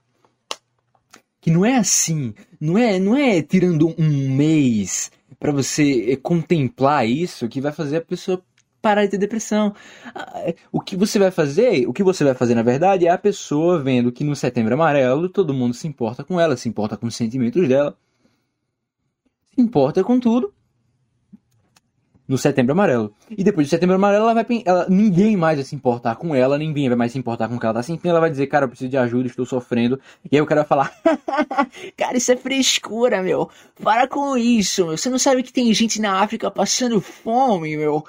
[1.40, 7.08] que não é assim, não é, não é tirando um mês para você eh, contemplar
[7.08, 8.42] isso que vai fazer a pessoa
[8.82, 9.74] parar de ter depressão.
[10.14, 13.10] Ah, é, o que você vai fazer, o que você vai fazer na verdade é
[13.10, 16.96] a pessoa vendo que no Setembro Amarelo todo mundo se importa com ela, se importa
[16.96, 17.96] com os sentimentos dela,
[19.54, 20.52] se importa com tudo
[22.28, 23.12] no Setembro Amarelo.
[23.30, 26.58] E depois do Setembro Amarelo, ela vai ela, ninguém mais vai se importar com ela,
[26.58, 28.10] ninguém vai mais se importar com o que ela tá sentindo.
[28.10, 29.98] Ela vai dizer, cara, eu preciso de ajuda, estou sofrendo.
[30.30, 30.92] E aí o cara vai falar,
[31.96, 33.48] cara, isso é frescura, meu.
[33.82, 34.96] Para com isso, meu.
[34.98, 38.04] Você não sabe que tem gente na África passando fome, meu.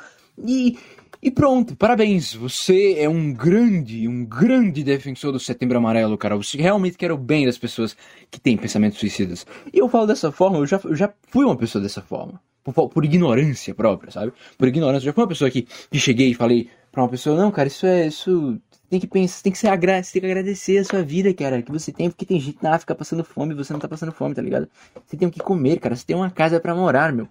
[0.45, 0.77] E,
[1.23, 2.34] e pronto, parabéns.
[2.34, 6.36] Você é um grande, um grande defensor do Setembro Amarelo, cara.
[6.36, 7.95] Você realmente quer o bem das pessoas
[8.29, 9.47] que têm pensamentos suicidas.
[9.73, 12.89] E eu falo dessa forma, eu já, eu já fui uma pessoa dessa forma por,
[12.89, 14.34] por, ignorância própria, sabe?
[14.58, 15.06] Por ignorância.
[15.06, 17.86] Já foi uma pessoa que, que cheguei e falei pra uma pessoa, não, cara, isso
[17.86, 18.08] é.
[18.08, 21.62] Isso tem que pensar, tem que ser agra tem que agradecer a sua vida, cara,
[21.62, 24.12] que você tem, porque tem gente na África passando fome e você não tá passando
[24.12, 24.67] fome, tá ligado?
[25.06, 27.28] Você tem o que comer, cara, você tem uma casa para morar, meu.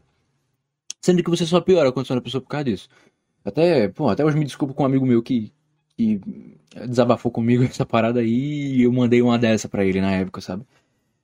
[1.00, 2.88] Sendo que você só piora a condição da pessoa por causa disso.
[3.44, 5.52] Até, pô, até hoje me desculpo com um amigo meu que,
[5.96, 6.20] que
[6.86, 10.64] desabafou comigo essa parada aí e eu mandei uma dessa para ele na época, sabe?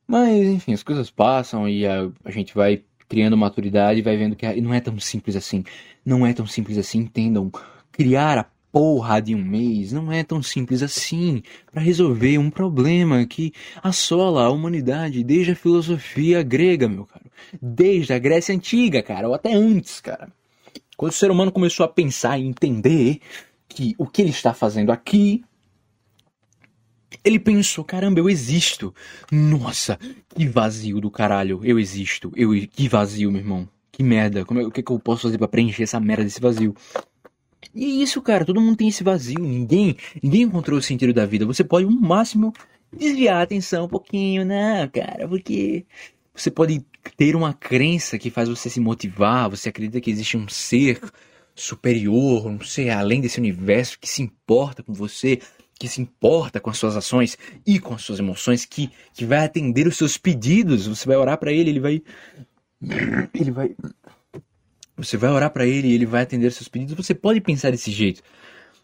[0.06, 4.60] Mas, enfim, as coisas passam e a, a gente vai criando maturidade, vai vendo que
[4.60, 5.64] não é tão simples assim.
[6.04, 7.50] Não é tão simples assim, entendam.
[7.92, 13.24] Criar a porra de um mês não é tão simples assim para resolver um problema
[13.24, 17.30] que assola a humanidade desde a filosofia grega, meu caro.
[17.62, 20.28] Desde a Grécia Antiga, cara, ou até antes, cara.
[20.96, 23.20] Quando o ser humano começou a pensar e entender
[23.68, 25.44] que o que ele está fazendo aqui
[27.22, 28.94] ele pensou, caramba, eu existo.
[29.30, 29.98] Nossa,
[30.34, 31.60] que vazio do caralho.
[31.62, 32.32] Eu existo.
[32.34, 33.68] Eu, que vazio, meu irmão.
[33.92, 34.44] Que merda.
[34.44, 36.74] Como é, o que, que eu posso fazer para preencher essa merda desse vazio?
[37.74, 38.44] E é isso, cara.
[38.44, 39.40] Todo mundo tem esse vazio.
[39.40, 41.46] Ninguém, ninguém encontrou o sentido da vida.
[41.46, 42.52] Você pode, no máximo,
[42.92, 45.28] desviar a atenção um pouquinho, né, cara?
[45.28, 45.84] Porque
[46.34, 46.84] você pode
[47.16, 49.50] ter uma crença que faz você se motivar.
[49.50, 51.00] Você acredita que existe um ser
[51.54, 55.40] superior, um ser além desse universo que se importa com você,
[55.78, 59.44] que se importa com as suas ações e com as suas emoções, que, que vai
[59.44, 60.86] atender os seus pedidos.
[60.86, 62.02] Você vai orar para ele, ele vai
[63.34, 63.74] Ele vai.
[64.96, 66.94] Você vai orar para ele e ele vai atender seus pedidos.
[66.94, 68.22] Você pode pensar desse jeito.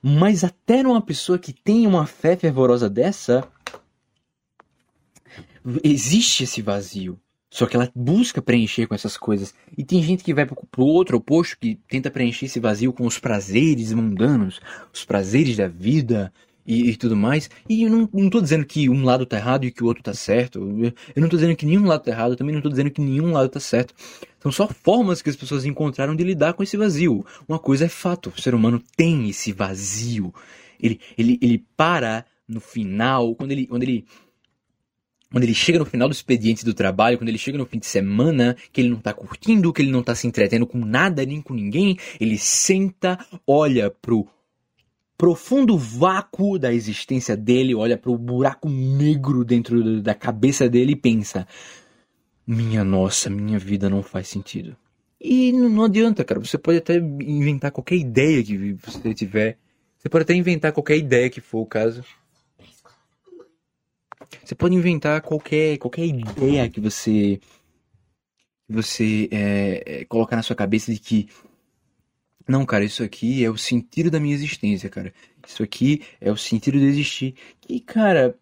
[0.03, 3.47] Mas até numa pessoa que tem uma fé fervorosa dessa,
[5.85, 7.21] existe esse vazio.
[7.53, 9.55] Só que ela busca preencher com essas coisas.
[9.77, 13.19] E tem gente que vai pro outro oposto, que tenta preencher esse vazio com os
[13.19, 14.61] prazeres mundanos,
[14.93, 16.33] os prazeres da vida
[16.67, 17.51] e, e tudo mais.
[17.69, 20.03] E eu não, não tô dizendo que um lado tá errado e que o outro
[20.03, 20.59] tá certo.
[21.15, 23.01] Eu não tô dizendo que nenhum lado tá errado, eu também não tô dizendo que
[23.01, 23.95] nenhum lado tá certo.
[24.41, 27.25] São só formas que as pessoas encontraram de lidar com esse vazio.
[27.49, 30.33] Uma coisa é fato, o ser humano tem esse vazio.
[30.81, 34.05] Ele, ele, ele para no final, quando ele, quando ele
[35.31, 37.87] quando ele chega no final do expediente do trabalho, quando ele chega no fim de
[37.87, 41.41] semana, que ele não tá curtindo, que ele não tá se entretendo com nada nem
[41.41, 44.27] com ninguém, ele senta, olha pro
[45.21, 51.47] profundo vácuo da existência dele, olha pro buraco negro dentro da cabeça dele e pensa:
[52.47, 54.75] minha nossa, minha vida não faz sentido.
[55.21, 56.41] E não adianta, cara.
[56.41, 59.59] Você pode até inventar qualquer ideia que você tiver.
[59.99, 62.03] Você pode até inventar qualquer ideia que for o caso.
[64.43, 67.39] Você pode inventar qualquer, qualquer ideia que você
[68.67, 71.29] você é, é, colocar na sua cabeça de que
[72.51, 75.13] não, cara, isso aqui é o sentido da minha existência, cara.
[75.47, 77.35] Isso aqui é o sentido de existir.
[77.69, 78.37] E, cara,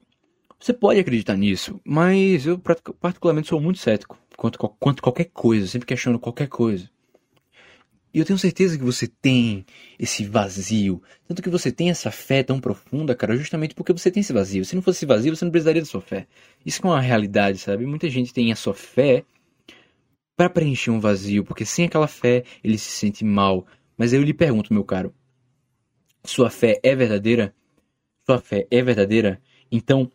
[0.58, 5.86] você pode acreditar nisso, mas eu particularmente sou muito cético quanto, quanto qualquer coisa, sempre
[5.86, 6.90] questiono qualquer coisa.
[8.12, 9.66] E eu tenho certeza que você tem
[9.98, 11.02] esse vazio.
[11.26, 14.64] Tanto que você tem essa fé tão profunda, cara, justamente porque você tem esse vazio.
[14.64, 16.26] Se não fosse vazio, você não precisaria da sua fé.
[16.64, 17.84] Isso é uma realidade, sabe?
[17.84, 19.24] Muita gente tem a sua fé
[20.34, 23.66] para preencher um vazio, porque sem aquela fé ele se sente mal.
[23.98, 25.12] Mas eu lhe pergunto, meu caro,
[26.24, 27.52] sua fé é verdadeira?
[28.24, 29.42] Sua fé é verdadeira?
[29.70, 30.10] Então,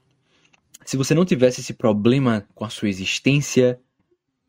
[0.86, 3.80] se você não tivesse esse problema com a sua existência,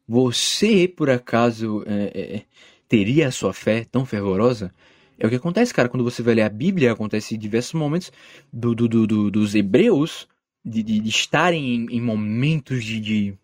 [0.07, 2.43] você por acaso é, é,
[2.89, 4.73] teria a sua fé tão fervorosa?
[5.19, 8.13] É o que acontece, cara, quando você vai ler a Bíblia, acontece em diversos momentos
[8.53, 10.29] do, do, do, do dos hebreus
[10.65, 13.39] de, de, de estarem em, em, momentos de, de,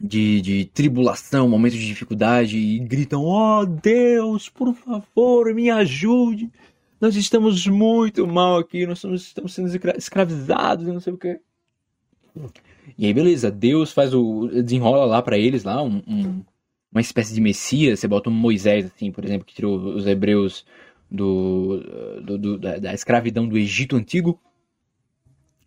[0.00, 6.50] de, de tribulação, momentos de dificuldade e gritam: Oh Deus, por favor, me ajude.
[7.00, 11.40] Nós estamos muito mal aqui, nós estamos, estamos sendo escravizados e não sei o que.
[12.98, 14.48] E aí, beleza, Deus faz o.
[14.48, 16.44] desenrola lá para eles lá um, um
[16.94, 20.64] uma espécie de Messias, você bota um Moisés, assim, por exemplo, que tirou os hebreus
[21.10, 21.80] do,
[22.22, 24.40] do, do da, da, escravidão do Egito Antigo.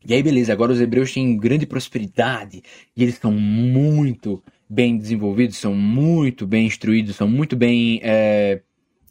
[0.07, 2.63] E aí, beleza, agora os hebreus têm grande prosperidade
[2.95, 7.99] e eles são muito bem desenvolvidos, são muito bem instruídos, são muito bem.
[8.01, 8.61] É,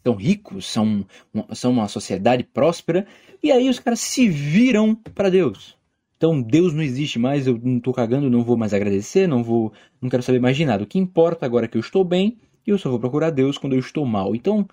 [0.03, 1.05] são ricos, são,
[1.53, 3.05] são uma sociedade próspera.
[3.43, 5.77] E aí os caras se viram para Deus.
[6.17, 9.71] Então Deus não existe mais, eu não estou cagando, não vou mais agradecer, não vou,
[10.01, 10.83] não quero saber mais de nada.
[10.83, 13.59] O que importa agora é que eu estou bem e eu só vou procurar Deus
[13.59, 14.35] quando eu estou mal.
[14.35, 14.67] Então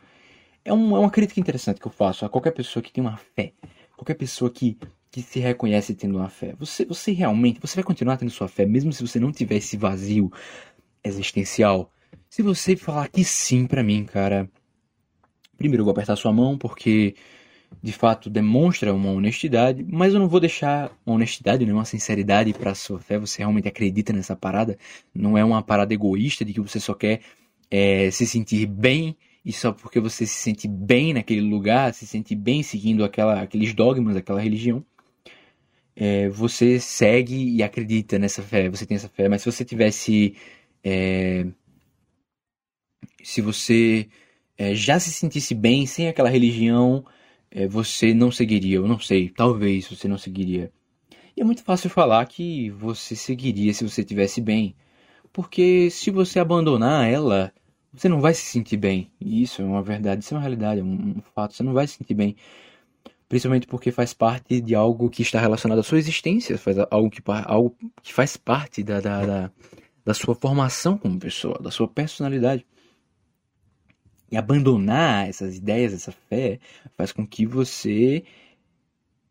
[0.65, 3.19] é, um, é uma crítica interessante que eu faço a qualquer pessoa que tem uma
[3.19, 3.53] fé,
[3.95, 4.79] qualquer pessoa que,
[5.15, 6.57] que se reconhece tendo uma fé.
[6.59, 9.77] Você, você realmente, você vai continuar tendo sua fé, mesmo se você não tiver esse
[9.77, 10.29] vazio
[11.05, 11.89] existencial.
[12.29, 14.51] Se você falar que sim para mim, cara,
[15.57, 17.15] primeiro eu vou apertar sua mão porque
[17.81, 22.53] de fato demonstra uma honestidade, mas eu não vou deixar uma honestidade, né, uma sinceridade
[22.53, 23.17] para sua fé.
[23.17, 24.77] Você realmente acredita nessa parada?
[25.15, 27.21] Não é uma parada egoísta de que você só quer
[27.71, 32.35] é, se sentir bem e só porque você se sente bem naquele lugar, se sente
[32.35, 34.85] bem seguindo aquela, aqueles dogmas daquela religião,
[35.97, 39.29] é, você segue e acredita nessa fé, você tem essa fé.
[39.29, 40.37] Mas se você tivesse.
[40.83, 41.47] É,
[43.23, 44.09] se você
[44.59, 47.05] é, já se sentisse bem sem aquela religião,
[47.51, 50.73] é, você não seguiria, eu não sei, talvez você não seguiria.
[51.37, 54.75] E é muito fácil falar que você seguiria se você estivesse bem,
[55.33, 57.53] porque se você abandonar ela,
[57.93, 59.11] você não vai se sentir bem.
[59.21, 61.95] Isso é uma verdade, isso é uma realidade, é um fato, você não vai se
[61.97, 62.37] sentir bem.
[63.29, 67.23] Principalmente porque faz parte de algo que está relacionado à sua existência, faz algo que,
[67.27, 69.51] algo que faz parte da, da, da,
[70.05, 72.67] da sua formação como pessoa, da sua personalidade.
[74.31, 76.59] E abandonar essas ideias, essa fé,
[76.97, 78.25] faz com que você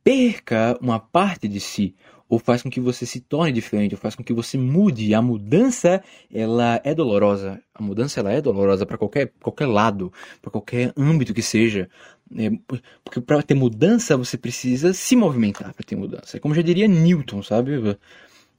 [0.04, 1.96] perca uma parte de si,
[2.28, 5.14] ou faz com que você se torne diferente, ou faz com que você mude.
[5.14, 6.04] A mudança,
[6.34, 7.62] ela é dolorosa.
[7.74, 11.90] A mudança, ela é dolorosa para qualquer, qualquer lado, para qualquer âmbito que seja.
[12.38, 12.52] É,
[13.04, 16.38] porque para ter mudança, você precisa se movimentar para ter mudança.
[16.38, 17.98] É como já diria Newton, sabe?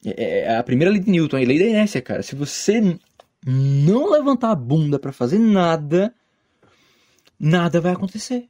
[0.05, 2.23] É, é a primeira lei de Newton, a lei da inércia, cara.
[2.23, 2.99] Se você
[3.47, 6.15] não levantar a bunda para fazer nada,
[7.39, 8.49] nada vai acontecer.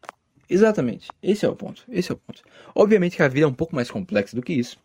[0.48, 1.08] Exatamente.
[1.22, 1.84] Esse é o ponto.
[1.88, 2.42] Esse é o ponto.
[2.74, 4.78] Obviamente que a vida é um pouco mais complexa do que isso.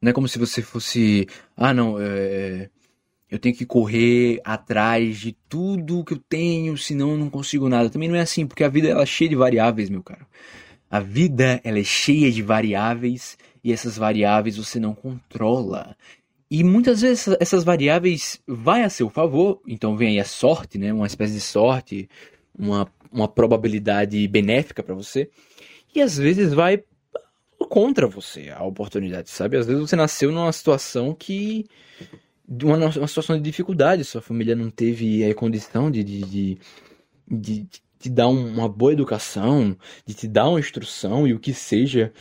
[0.00, 1.26] Não é como se você fosse.
[1.56, 1.96] Ah, não.
[2.00, 2.68] É...
[3.32, 7.88] eu tenho que correr atrás de tudo que eu tenho, senão eu não consigo nada.
[7.88, 10.26] Também não é assim, porque a vida ela é cheia de variáveis, meu caro.
[10.90, 15.96] A vida ela é cheia de variáveis e essas variáveis você não controla.
[16.50, 20.92] E muitas vezes essas variáveis vai a seu favor, então vem aí a sorte, né?
[20.92, 22.10] Uma espécie de sorte,
[22.54, 25.30] uma, uma probabilidade benéfica para você.
[25.94, 26.84] E às vezes vai
[27.70, 29.56] contra você a oportunidade, sabe?
[29.56, 31.64] Às vezes você nasceu numa situação que
[32.62, 36.58] uma, uma situação de dificuldade, sua família não teve a condição de, de, de,
[37.30, 37.66] de
[37.98, 42.12] te dar uma boa educação, de te dar uma instrução e o que seja.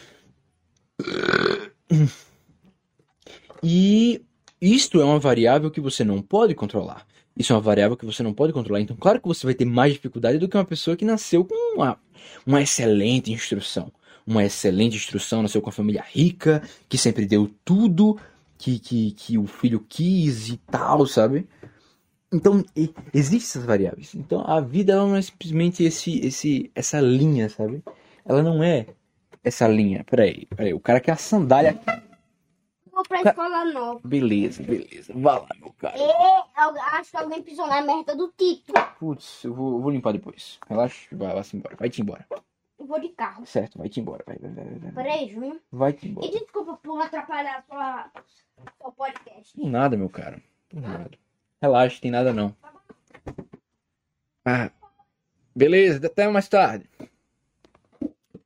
[3.63, 4.21] E
[4.61, 7.05] isto é uma variável que você não pode controlar.
[7.35, 8.81] Isso é uma variável que você não pode controlar.
[8.81, 11.75] Então, claro que você vai ter mais dificuldade do que uma pessoa que nasceu com
[11.75, 11.97] uma,
[12.45, 13.91] uma excelente instrução.
[14.25, 18.19] Uma excelente instrução, nasceu com uma família rica, que sempre deu tudo
[18.61, 21.47] que, que, que o filho quis e tal, sabe?
[22.31, 22.63] Então,
[23.13, 24.13] existem essas variáveis.
[24.13, 27.83] Então, a vida ela não é simplesmente esse, esse, essa linha, sabe?
[28.23, 28.85] Ela não é
[29.43, 30.05] essa linha.
[30.05, 30.73] Peraí, peraí.
[30.73, 31.81] O cara quer a sandália.
[32.91, 33.99] Vou pra escola nova.
[34.03, 35.11] Beleza, beleza.
[35.13, 35.97] Vai lá, meu cara.
[35.97, 38.73] E, acho que alguém pisou na merda do Tito.
[38.99, 40.59] Putz, eu vou, eu vou limpar depois.
[40.69, 41.75] Relaxa, vai, vai-se embora.
[41.75, 42.25] Vai-te embora.
[42.81, 43.45] Eu vou de carro.
[43.45, 44.23] Certo, vai-te embora.
[44.25, 44.91] Vai, vai, vai, vai.
[44.91, 45.61] Peraí, Júnior.
[45.71, 46.31] Vai-te E embora.
[46.31, 48.11] desculpa por atrapalhar sua,
[48.81, 49.53] seu podcast.
[49.55, 50.41] Por nada, meu cara.
[50.67, 51.11] Por nada.
[51.61, 52.55] Relaxa, tem nada não.
[54.43, 54.71] Ah,
[55.55, 56.89] beleza, até mais tarde.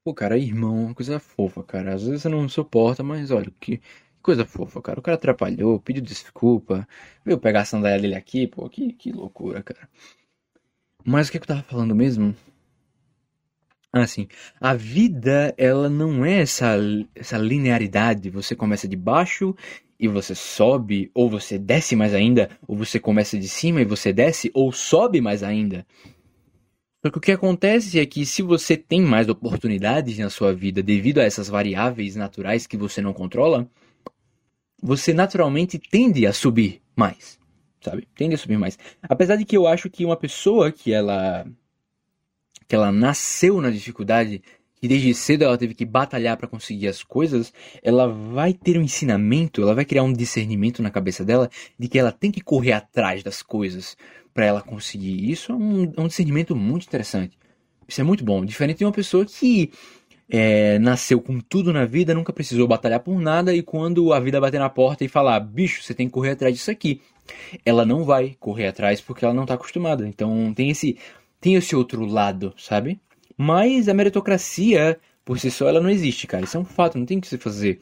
[0.04, 1.93] Pô, cara, irmão, uma coisa fofa, cara.
[1.93, 3.82] Às vezes você não suporta, mas olha, que
[4.21, 5.00] coisa fofa, cara.
[5.00, 6.86] O cara atrapalhou, pediu desculpa,
[7.24, 9.89] veio pegar a sandália dele aqui, pô, que, que loucura, cara.
[11.06, 12.36] Mas o que, que eu tava falando mesmo?
[13.97, 14.27] Ah, sim.
[14.60, 16.75] A vida, ela não é essa,
[17.15, 18.29] essa linearidade.
[18.29, 19.55] Você começa de baixo
[19.97, 24.12] e você sobe, ou você desce mais ainda, ou você começa de cima e você
[24.12, 25.88] desce, ou sobe mais ainda.
[27.01, 30.84] Só que o que acontece é que se você tem mais oportunidades na sua vida
[30.84, 33.65] devido a essas variáveis naturais que você não controla,
[34.84, 37.39] você naturalmente tende a subir mais,
[37.79, 38.05] sabe?
[38.13, 38.77] Tende a subir mais.
[39.03, 41.47] Apesar de que eu acho que uma pessoa que ela
[42.67, 44.41] que ela nasceu na dificuldade,
[44.75, 48.82] que desde cedo ela teve que batalhar para conseguir as coisas, ela vai ter um
[48.82, 52.73] ensinamento, ela vai criar um discernimento na cabeça dela de que ela tem que correr
[52.73, 53.95] atrás das coisas
[54.34, 55.32] para ela conseguir.
[55.32, 57.38] Isso é um, é um discernimento muito interessante.
[57.88, 58.43] Isso é muito bom.
[58.43, 59.71] Diferente de uma pessoa que
[60.30, 64.41] é, nasceu com tudo na vida, nunca precisou batalhar por nada e quando a vida
[64.41, 67.01] bater na porta e falar, bicho, você tem que correr atrás disso aqui,
[67.63, 70.08] ela não vai correr atrás porque ela não está acostumada.
[70.08, 70.97] Então tem esse
[71.39, 73.00] tem esse outro lado, sabe?
[73.38, 76.43] Mas a meritocracia por si só ela não existe, cara.
[76.43, 77.82] Isso é um fato, não tem o que se fazer.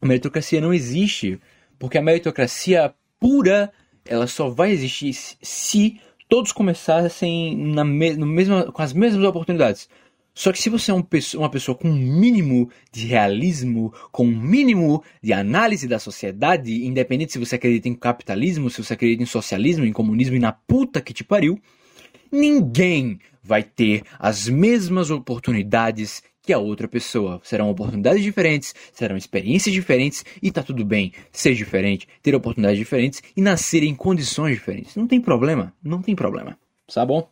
[0.00, 1.38] A meritocracia não existe
[1.78, 3.72] porque a meritocracia pura
[4.04, 9.88] ela só vai existir se todos começassem na me no mesmo, com as mesmas oportunidades.
[10.32, 14.40] Só que se você é um, uma pessoa com um mínimo de realismo, com um
[14.40, 19.26] mínimo de análise da sociedade, independente se você acredita em capitalismo, se você acredita em
[19.26, 21.60] socialismo, em comunismo e na puta que te pariu,
[22.30, 27.40] ninguém vai ter as mesmas oportunidades que a outra pessoa.
[27.44, 33.22] Serão oportunidades diferentes, serão experiências diferentes e tá tudo bem ser diferente, ter oportunidades diferentes
[33.36, 34.96] e nascer em condições diferentes.
[34.96, 36.58] Não tem problema, não tem problema.
[36.92, 37.28] Tá bom?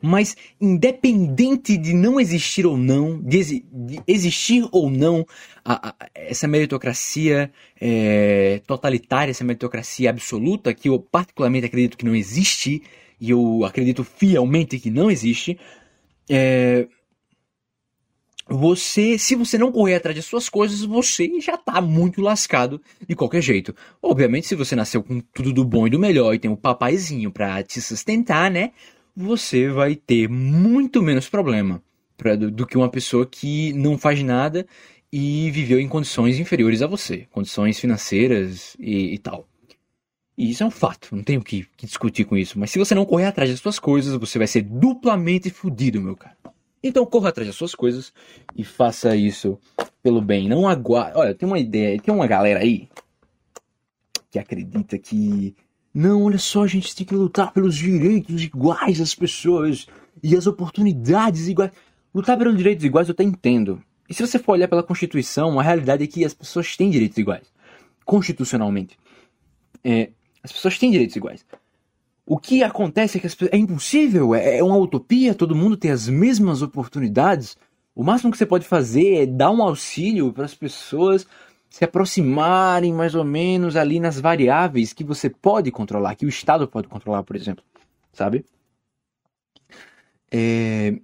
[0.00, 5.26] Mas independente de não existir ou não, de, de existir ou não
[5.64, 12.14] a, a, essa meritocracia é, totalitária, essa meritocracia absoluta, que eu particularmente acredito que não
[12.14, 12.82] existe,
[13.22, 15.56] e eu acredito fielmente que não existe,
[16.28, 16.88] é,
[18.48, 23.14] você, se você não correr atrás das suas coisas, você já tá muito lascado de
[23.14, 23.72] qualquer jeito.
[24.02, 27.30] Obviamente, se você nasceu com tudo do bom e do melhor e tem um papaizinho
[27.30, 28.72] para te sustentar, né?
[29.14, 31.80] Você vai ter muito menos problema
[32.16, 34.66] pra, do, do que uma pessoa que não faz nada
[35.12, 39.46] e viveu em condições inferiores a você, condições financeiras e, e tal.
[40.42, 42.58] E isso é um fato, não tenho que, que, discutir com isso.
[42.58, 46.16] Mas se você não correr atrás das suas coisas, você vai ser duplamente fudido, meu
[46.16, 46.36] cara.
[46.82, 48.12] Então corra atrás das suas coisas
[48.56, 49.56] e faça isso
[50.02, 50.48] pelo bem.
[50.48, 51.16] Não aguarde.
[51.16, 52.88] Olha, tem uma ideia, tem uma galera aí
[54.32, 55.54] que acredita que.
[55.94, 59.86] Não, olha só, a gente tem que lutar pelos direitos iguais das pessoas
[60.20, 61.70] e as oportunidades iguais.
[62.12, 63.80] Lutar pelos direitos iguais eu até entendo.
[64.08, 67.16] E se você for olhar pela Constituição, a realidade é que as pessoas têm direitos
[67.16, 67.46] iguais.
[68.04, 68.98] Constitucionalmente.
[69.84, 70.10] É,
[70.42, 71.44] as pessoas têm direitos iguais.
[72.24, 76.62] O que acontece é que é impossível, é uma utopia, todo mundo tem as mesmas
[76.62, 77.56] oportunidades.
[77.94, 81.26] O máximo que você pode fazer é dar um auxílio para as pessoas
[81.68, 86.68] se aproximarem mais ou menos ali nas variáveis que você pode controlar, que o Estado
[86.68, 87.64] pode controlar, por exemplo,
[88.12, 88.44] sabe?
[90.30, 90.94] É...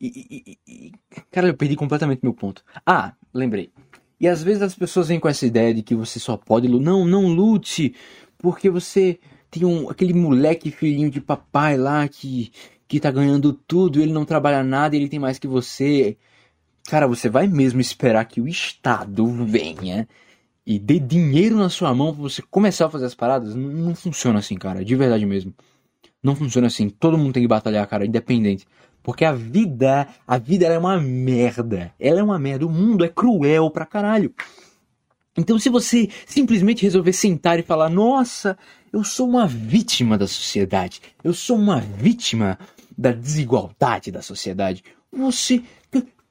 [0.00, 0.92] E, e, e,
[1.30, 2.64] cara, eu perdi completamente meu ponto.
[2.84, 3.72] Ah, lembrei.
[4.20, 6.84] E às vezes as pessoas vêm com essa ideia de que você só pode lutar.
[6.84, 7.94] Não, não lute,
[8.42, 9.20] porque você
[9.50, 12.50] tem um, aquele moleque filhinho de papai lá que,
[12.88, 16.16] que tá ganhando tudo, ele não trabalha nada, ele tem mais que você.
[16.88, 20.08] Cara, você vai mesmo esperar que o Estado venha
[20.66, 23.54] e dê dinheiro na sua mão pra você começar a fazer as paradas?
[23.54, 25.54] Não, não funciona assim, cara, de verdade mesmo.
[26.22, 26.88] Não funciona assim.
[26.88, 28.66] Todo mundo tem que batalhar, cara, independente.
[29.02, 31.92] Porque a vida, a vida é uma merda.
[31.98, 32.66] Ela é uma merda.
[32.66, 34.32] O mundo é cruel pra caralho.
[35.36, 38.56] Então, se você simplesmente resolver sentar e falar: Nossa,
[38.92, 42.58] eu sou uma vítima da sociedade, eu sou uma vítima
[42.96, 45.62] da desigualdade da sociedade, você.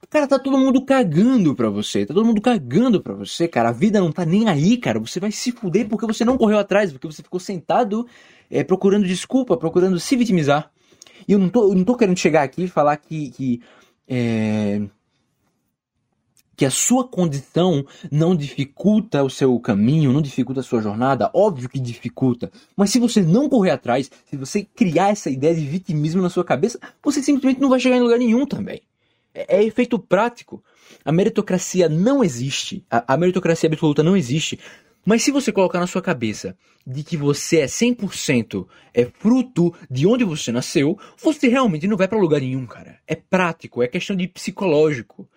[0.08, 3.70] Cara, tá todo mundo cagando pra você, tá todo mundo cagando pra você, cara.
[3.70, 5.00] A vida não tá nem aí, cara.
[5.00, 8.06] Você vai se fuder porque você não correu atrás, porque você ficou sentado
[8.50, 10.70] é, procurando desculpa, procurando se vitimizar.
[11.26, 13.62] E eu não tô, eu não tô querendo chegar aqui e falar que, que,
[14.06, 14.82] é,
[16.62, 21.28] que a sua condição não dificulta o seu caminho, não dificulta a sua jornada.
[21.34, 22.52] Óbvio que dificulta.
[22.76, 26.44] Mas se você não correr atrás, se você criar essa ideia de vitimismo na sua
[26.44, 28.80] cabeça, você simplesmente não vai chegar em lugar nenhum também.
[29.34, 30.62] É, é efeito prático.
[31.04, 32.86] A meritocracia não existe.
[32.88, 34.60] A, a meritocracia absoluta não existe.
[35.04, 36.56] Mas se você colocar na sua cabeça
[36.86, 42.06] de que você é 100% é fruto de onde você nasceu, você realmente não vai
[42.06, 43.00] para lugar nenhum, cara.
[43.04, 45.28] É prático, é questão de psicológico,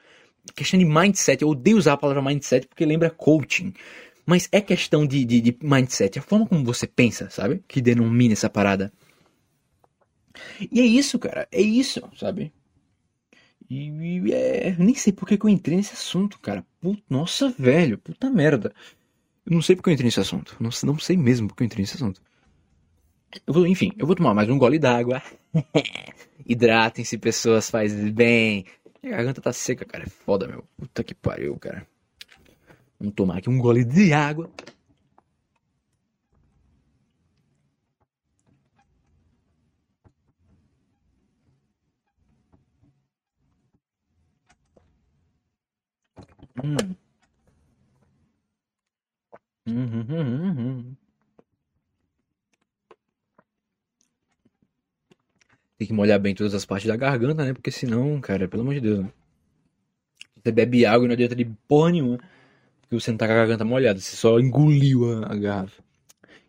[0.54, 1.42] questão de mindset.
[1.42, 3.74] Eu odeio usar a palavra mindset porque lembra coaching.
[4.26, 7.64] Mas é questão de, de, de mindset, a forma como você pensa, sabe?
[7.68, 8.92] Que denomina essa parada.
[10.72, 11.48] E é isso, cara.
[11.52, 12.52] É isso, sabe?
[13.70, 16.66] E, e é, nem sei por que eu entrei nesse assunto, cara.
[16.82, 18.74] Puta, nossa, velho, puta merda.
[19.46, 20.56] Eu não sei porque eu entrei nesse assunto.
[20.60, 22.22] Não, não sei mesmo porque eu entrei nesse assunto.
[23.46, 25.22] Eu vou, enfim, eu vou tomar mais um gole d'água.
[26.46, 28.66] Hidratem-se, pessoas, faz bem.
[29.06, 30.04] Minha garganta tá seca, cara.
[30.04, 30.64] É foda, meu.
[30.76, 31.88] Puta que pariu, cara.
[33.00, 34.50] Vamos tomar aqui um gole de água.
[46.64, 46.96] Hum.
[49.68, 50.98] Uhum, uhum, uhum.
[55.78, 57.54] Tem que molhar bem todas as partes da garganta, né?
[57.54, 59.12] Porque senão, cara, pelo amor de Deus, né?
[60.46, 62.20] Você bebe água e não adianta de porra nenhuma.
[62.82, 65.84] Porque você não tá com a garganta molhada, você só engoliu a, garrafa.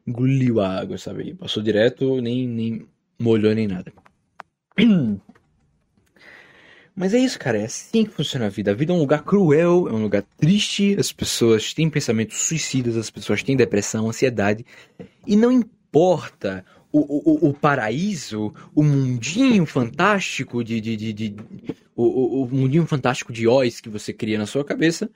[0.07, 1.35] Engoliu a água, sabe?
[1.35, 2.87] Passou direto, nem, nem
[3.19, 3.93] molhou nem nada.
[6.95, 7.59] Mas é isso, cara.
[7.59, 8.71] É assim que funciona a vida.
[8.71, 10.95] A vida é um lugar cruel, é um lugar triste.
[10.99, 14.65] As pessoas têm pensamentos suicidas, as pessoas têm depressão, ansiedade.
[15.27, 20.81] E não importa o, o, o paraíso, o mundinho fantástico de.
[20.81, 21.37] de, de, de
[21.95, 25.11] o, o, mundinho fantástico de Oz que você cria na sua cabeça.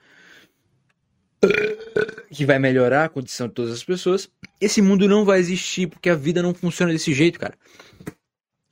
[2.29, 4.29] Que vai melhorar a condição de todas as pessoas.
[4.59, 7.55] Esse mundo não vai existir porque a vida não funciona desse jeito, cara.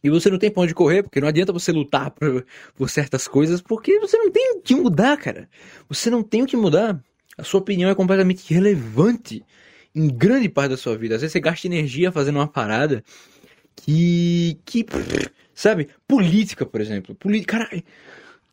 [0.04, 2.46] E você não tem pra onde correr, porque não adianta você lutar por,
[2.76, 5.50] por certas coisas, porque você não tem o que mudar, cara.
[5.90, 7.04] Você não tem o que mudar.
[7.38, 9.44] A sua opinião é completamente irrelevante
[10.00, 11.16] em grande parte da sua vida.
[11.16, 13.04] Às vezes você gasta energia fazendo uma parada
[13.76, 14.58] que.
[14.66, 14.86] que.
[15.54, 15.90] Sabe?
[16.08, 17.14] Política, por exemplo.
[17.16, 17.58] Política.
[17.58, 17.84] Caralho.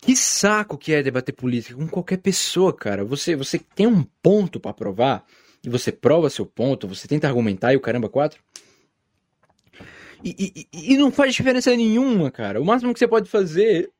[0.00, 3.04] Que saco que é debater política com qualquer pessoa, cara.
[3.04, 5.24] Você, você tem um ponto para provar
[5.64, 8.40] e você prova seu ponto, você tenta argumentar e o caramba quatro.
[10.22, 12.60] E, e, e não faz diferença nenhuma, cara.
[12.60, 13.90] O máximo que você pode fazer.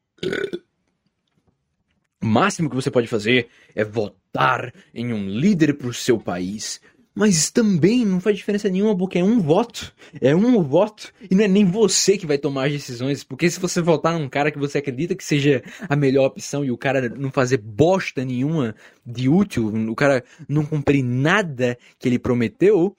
[2.22, 6.80] O máximo que você pode fazer é votar em um líder pro seu país.
[7.18, 9.90] Mas também não faz diferença nenhuma porque é um voto.
[10.20, 11.14] É um voto.
[11.30, 13.24] E não é nem você que vai tomar as decisões.
[13.24, 16.70] Porque se você votar num cara que você acredita que seja a melhor opção e
[16.70, 22.18] o cara não fazer bosta nenhuma de útil, o cara não cumprir nada que ele
[22.18, 22.94] prometeu,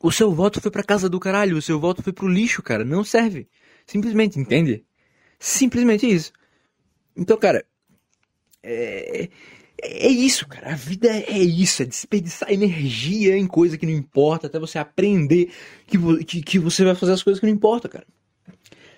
[0.00, 2.84] o seu voto foi pra casa do caralho, o seu voto foi pro lixo, cara.
[2.84, 3.48] Não serve.
[3.84, 4.84] Simplesmente, entende?
[5.40, 6.32] Simplesmente isso.
[7.16, 7.66] Então, cara,
[8.62, 9.28] é,
[9.82, 10.72] é isso, cara.
[10.72, 15.50] A vida é isso, é desperdiçar energia em coisa que não importa, até você aprender
[15.86, 18.06] que, que, que você vai fazer as coisas que não importam, cara.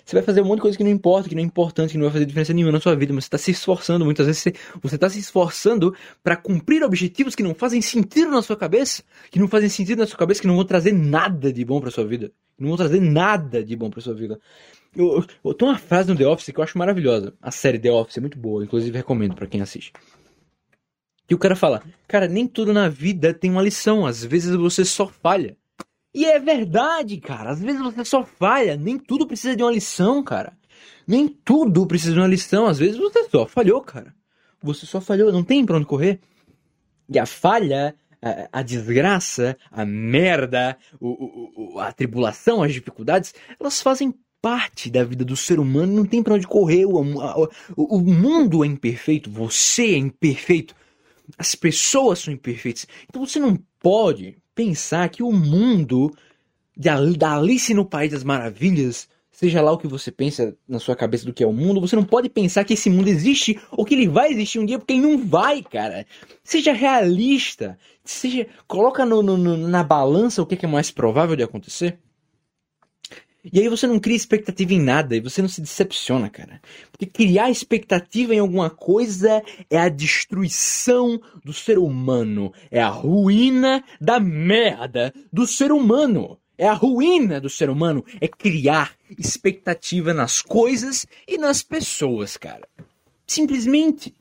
[0.05, 1.97] Você vai fazer um monte de coisa que não importa, que não é importante, que
[1.97, 4.05] não vai fazer diferença nenhuma na sua vida, mas você está se esforçando.
[4.05, 4.43] Muitas vezes
[4.79, 9.39] você está se esforçando para cumprir objetivos que não fazem sentido na sua cabeça, que
[9.39, 12.05] não fazem sentido na sua cabeça, que não vão trazer nada de bom para sua
[12.05, 12.31] vida.
[12.59, 14.39] Não vão trazer nada de bom para sua vida.
[14.95, 17.33] Eu, eu, eu tenho uma frase no The Office que eu acho maravilhosa.
[17.41, 19.91] A série The Office é muito boa, inclusive recomendo para quem assiste.
[21.27, 24.85] Que o cara fala, cara, nem tudo na vida tem uma lição, às vezes você
[24.85, 25.57] só falha.
[26.13, 30.23] E é verdade, cara, às vezes você só falha, nem tudo precisa de uma lição,
[30.23, 30.53] cara.
[31.07, 34.13] Nem tudo precisa de uma lição, às vezes você só falhou, cara.
[34.61, 36.19] Você só falhou, não tem pra onde correr.
[37.09, 43.81] E a falha, a, a desgraça, a merda, o, o, a tribulação, as dificuldades, elas
[43.81, 46.85] fazem parte da vida do ser humano, não tem pra onde correr.
[46.85, 47.01] O,
[47.75, 50.75] o, o mundo é imperfeito, você é imperfeito.
[51.37, 52.87] As pessoas são imperfeitas.
[53.09, 56.15] Então você não pode pensar que o mundo
[56.77, 61.25] da Alice no País das Maravilhas, seja lá o que você pensa na sua cabeça
[61.25, 63.93] do que é o mundo, você não pode pensar que esse mundo existe ou que
[63.93, 66.05] ele vai existir um dia, porque ele não vai, cara.
[66.43, 67.77] Seja realista.
[68.03, 71.99] Seja, coloca no, no, na balança o que é mais provável de acontecer.
[73.51, 76.61] E aí você não cria expectativa em nada e você não se decepciona, cara.
[76.91, 82.51] Porque criar expectativa em alguma coisa é a destruição do ser humano.
[82.71, 86.39] É a ruína da merda do ser humano.
[86.57, 88.03] É a ruína do ser humano.
[88.19, 92.67] É criar expectativa nas coisas e nas pessoas, cara.
[93.27, 94.13] Simplesmente.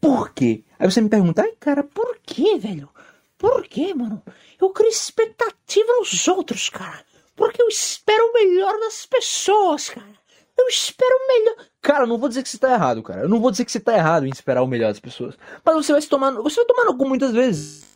[0.00, 0.64] Por quê?
[0.78, 2.88] Aí você me pergunta, ai, cara, por quê, velho?
[3.36, 4.22] Por quê, mano?
[4.60, 7.09] Eu crio expectativa nos outros, cara.
[7.40, 10.20] Porque eu espero o melhor das pessoas, cara.
[10.58, 11.66] Eu espero o melhor.
[11.80, 13.22] Cara, não vou dizer que você tá errado, cara.
[13.22, 15.38] Eu não vou dizer que você tá errado em esperar o melhor das pessoas.
[15.64, 16.32] Mas você vai se tomar.
[16.32, 17.88] Você vai tomar no cu muitas vezes.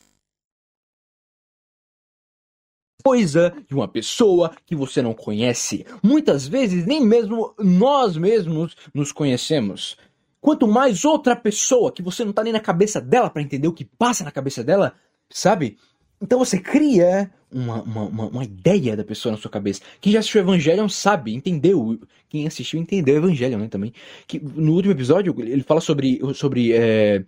[3.05, 5.85] Coisa de uma pessoa que você não conhece.
[6.03, 9.99] Muitas vezes nem mesmo nós mesmos nos conhecemos.
[10.41, 13.75] Quanto mais outra pessoa que você não tá nem na cabeça dela para entender o
[13.75, 14.95] que passa na cabeça dela,
[15.29, 15.77] sabe?
[16.19, 19.81] Então você cria uma, uma, uma, ideia da pessoa na sua cabeça.
[20.01, 22.01] Quem já assistiu Evangelion sabe, entendeu.
[22.29, 23.93] Quem assistiu entendeu Evangelion, né, também.
[24.27, 27.25] Que no último episódio ele fala sobre, sobre é,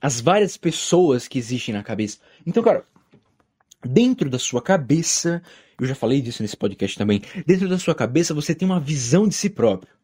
[0.00, 2.18] as várias pessoas que existem na cabeça.
[2.44, 2.84] Então, cara,
[3.84, 5.40] dentro da sua cabeça,
[5.80, 9.28] eu já falei disso nesse podcast também, dentro da sua cabeça você tem uma visão
[9.28, 9.94] de si próprio.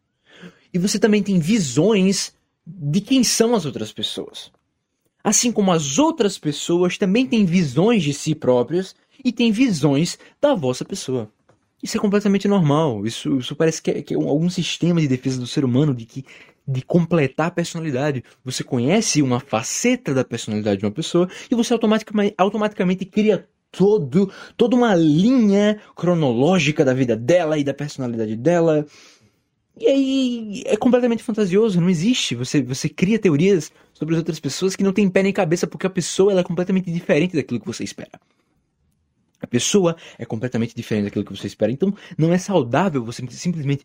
[0.73, 2.33] E você também tem visões
[2.65, 4.51] de quem são as outras pessoas.
[5.23, 10.53] Assim como as outras pessoas também têm visões de si próprias e têm visões da
[10.53, 11.29] vossa pessoa.
[11.81, 13.05] Isso é completamente normal.
[13.05, 16.05] Isso, isso parece que é, que é algum sistema de defesa do ser humano de
[16.05, 16.25] que
[16.65, 18.23] de completar a personalidade.
[18.43, 24.31] Você conhece uma faceta da personalidade de uma pessoa e você automaticamente, automaticamente cria todo,
[24.55, 28.85] toda uma linha cronológica da vida dela e da personalidade dela.
[29.77, 32.35] E aí é completamente fantasioso, não existe.
[32.35, 35.87] Você, você cria teorias sobre as outras pessoas que não tem pé nem cabeça porque
[35.87, 38.19] a pessoa ela é completamente diferente daquilo que você espera.
[39.43, 41.69] A pessoa é completamente diferente daquilo que você espera.
[41.69, 43.83] Então, não é saudável você simplesmente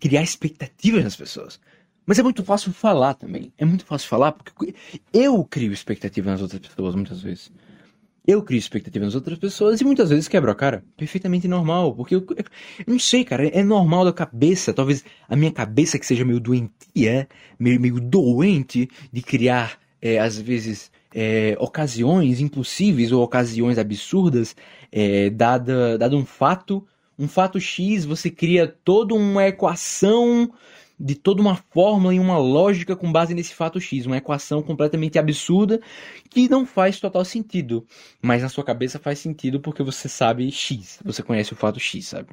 [0.00, 1.60] criar expectativas nas pessoas.
[2.04, 3.52] Mas é muito fácil falar também.
[3.56, 4.74] É muito fácil falar porque
[5.12, 7.52] eu crio expectativa nas outras pessoas muitas vezes.
[8.26, 10.82] Eu crio expectativa nas outras pessoas e muitas vezes quebro a cara.
[10.96, 11.94] Perfeitamente normal.
[11.94, 12.44] Porque eu, eu,
[12.88, 13.46] não sei, cara.
[13.46, 14.74] É normal da cabeça.
[14.74, 20.36] Talvez a minha cabeça que seja meio doentia, meio, meio doente de criar, é, às
[20.36, 24.54] vezes, é, ocasiões impossíveis ou ocasiões absurdas,
[24.90, 26.86] é, dada, dado um fato,
[27.18, 30.50] um fato X, você cria toda uma equação
[30.98, 35.18] de toda uma fórmula e uma lógica com base nesse fato X, uma equação completamente
[35.18, 35.80] absurda
[36.28, 37.86] que não faz total sentido,
[38.20, 42.08] mas na sua cabeça faz sentido porque você sabe X, você conhece o fato X,
[42.08, 42.28] sabe?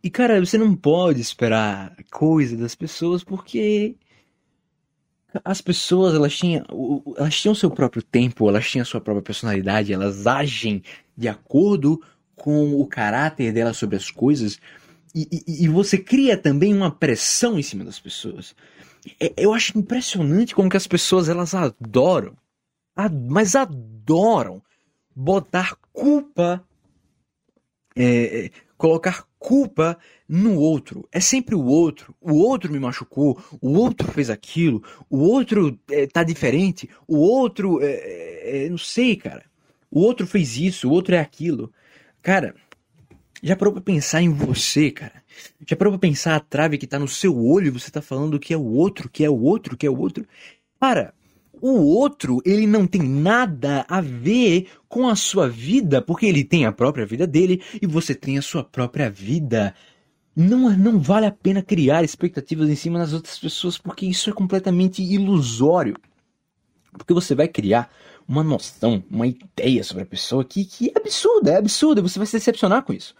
[0.00, 3.96] E cara, você não pode esperar coisa das pessoas porque
[5.44, 6.64] as pessoas elas tinham,
[7.16, 10.82] elas tinham seu próprio tempo, elas tinham sua própria personalidade, elas agem
[11.16, 12.02] de acordo
[12.34, 14.58] com o caráter delas sobre as coisas.
[15.14, 18.54] E, e, e você cria também uma pressão em cima das pessoas.
[19.20, 22.36] É, eu acho impressionante como que as pessoas elas adoram,
[23.28, 24.62] mas adoram
[25.14, 26.64] botar culpa,
[27.94, 31.08] é, é colocar culpa no outro.
[31.12, 32.14] É sempre o outro.
[32.20, 37.80] O outro me machucou, o outro fez aquilo, o outro é, tá diferente, o outro.
[37.82, 39.44] É, é, não sei, cara.
[39.90, 41.72] O outro fez isso, o outro é aquilo.
[42.22, 42.54] Cara,
[43.42, 45.22] já parou pra pensar em você, cara?
[45.66, 48.38] Já parou pra pensar a trave que tá no seu olho e você tá falando
[48.38, 50.26] que é o outro, que é o outro, que é o outro?
[50.78, 51.14] Para,
[51.60, 56.66] o outro, ele não tem nada a ver com a sua vida, porque ele tem
[56.66, 59.74] a própria vida dele e você tem a sua própria vida.
[60.34, 64.32] Não, não vale a pena criar expectativas em cima das outras pessoas, porque isso é
[64.32, 65.96] completamente ilusório.
[66.92, 67.90] Porque você vai criar
[68.26, 72.26] uma noção, uma ideia sobre a pessoa que, que é absurda, é absurda, você vai
[72.26, 73.14] se decepcionar com isso.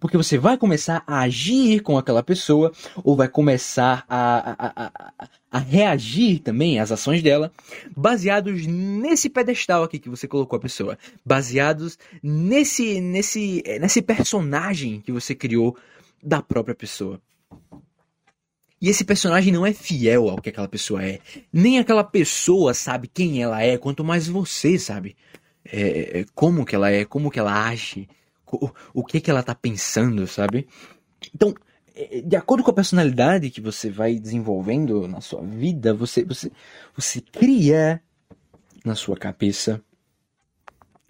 [0.00, 2.72] Porque você vai começar a agir com aquela pessoa,
[3.02, 7.52] ou vai começar a, a, a, a, reagir também às ações dela,
[7.96, 10.98] baseados nesse pedestal aqui que você colocou a pessoa.
[11.24, 15.76] Baseados nesse, nesse, nesse personagem que você criou
[16.22, 17.20] da própria pessoa.
[18.80, 21.18] E esse personagem não é fiel ao que aquela pessoa é.
[21.52, 25.16] Nem aquela pessoa sabe quem ela é, quanto mais você sabe
[25.70, 28.08] é como que ela é, como que ela age
[28.94, 30.66] o, que que ela tá pensando, sabe?
[31.34, 31.54] Então,
[31.94, 36.50] é, de acordo com a personalidade que você vai desenvolvendo na sua vida, você, você,
[36.94, 38.02] você cria
[38.84, 39.82] na sua cabeça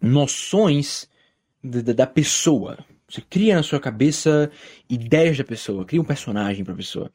[0.01, 1.09] noções
[1.63, 2.79] da, da pessoa.
[3.09, 4.51] Você cria na sua cabeça
[4.89, 7.11] ideias da pessoa, cria um personagem para a pessoa.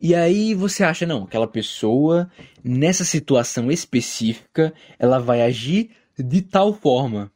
[0.00, 2.30] E aí você acha, não, aquela pessoa,
[2.62, 7.32] nessa situação específica, ela vai agir de tal forma.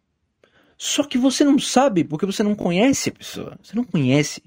[0.84, 3.56] Só que você não sabe porque você não conhece a pessoa.
[3.62, 4.42] Você não conhece.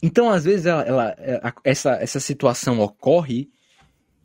[0.00, 3.50] Então, às vezes, ela, ela, é, essa, essa situação ocorre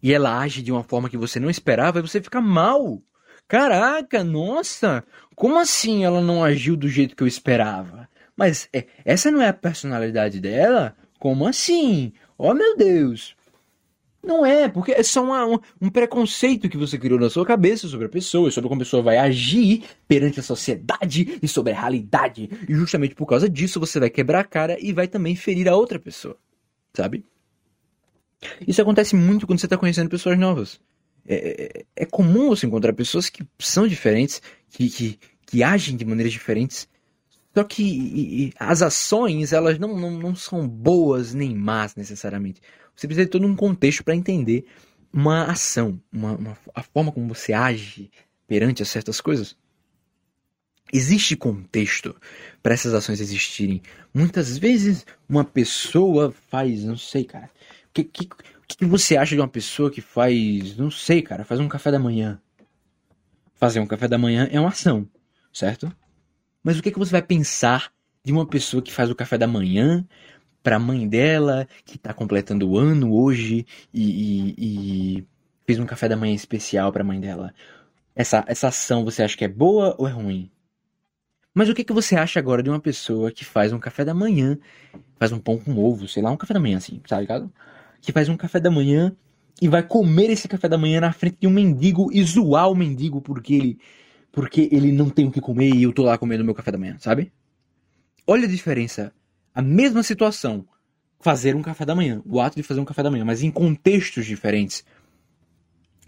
[0.03, 3.01] e ela age de uma forma que você não esperava e você fica mal.
[3.47, 8.07] Caraca, nossa, como assim ela não agiu do jeito que eu esperava?
[8.37, 10.95] Mas é, essa não é a personalidade dela?
[11.17, 12.13] Como assim?
[12.37, 13.35] Oh meu Deus!
[14.23, 17.87] Não é, porque é só uma, um, um, preconceito que você criou na sua cabeça
[17.87, 21.79] sobre a pessoa, sobre como a pessoa vai agir perante a sociedade e sobre a
[21.79, 22.47] realidade.
[22.69, 25.75] E justamente por causa disso você vai quebrar a cara e vai também ferir a
[25.75, 26.37] outra pessoa,
[26.93, 27.25] sabe?
[28.67, 30.79] Isso acontece muito quando você está conhecendo pessoas novas.
[31.27, 36.05] É, é, é, comum você encontrar pessoas que são diferentes, que, que, que agem de
[36.05, 36.87] maneiras diferentes,
[37.53, 42.61] só que e, e, as ações, elas não, não, não são boas nem más necessariamente.
[43.01, 44.63] Você precisa de todo um contexto para entender
[45.11, 48.11] uma ação, uma, uma, a forma como você age
[48.47, 49.57] perante a certas coisas.
[50.93, 52.15] Existe contexto
[52.61, 53.81] para essas ações existirem.
[54.13, 57.49] Muitas vezes uma pessoa faz, não sei, cara.
[57.87, 58.29] O que, que,
[58.67, 61.97] que você acha de uma pessoa que faz, não sei, cara, faz um café da
[61.97, 62.39] manhã?
[63.55, 65.09] Fazer um café da manhã é uma ação,
[65.51, 65.91] certo?
[66.63, 67.91] Mas o que, que você vai pensar
[68.23, 70.07] de uma pessoa que faz o café da manhã
[70.63, 75.27] para a mãe dela, que está completando o ano hoje e, e, e,
[75.65, 77.53] fez um café da manhã especial para a mãe dela.
[78.15, 80.51] Essa, essa ação você acha que é boa ou é ruim?
[81.53, 84.13] Mas o que, que você acha agora de uma pessoa que faz um café da
[84.13, 84.57] manhã,
[85.17, 87.51] faz um pão com ovo, sei lá, um café da manhã assim, sabe ligado?
[88.01, 89.15] Que faz um café da manhã
[89.61, 92.75] e vai comer esse café da manhã na frente de um mendigo e zoar o
[92.75, 93.79] mendigo porque ele
[94.31, 96.77] porque ele não tem o que comer e eu tô lá comendo meu café da
[96.77, 97.33] manhã, sabe?
[98.25, 99.13] Olha a diferença
[99.53, 100.65] a mesma situação,
[101.19, 103.51] fazer um café da manhã, o ato de fazer um café da manhã, mas em
[103.51, 104.83] contextos diferentes.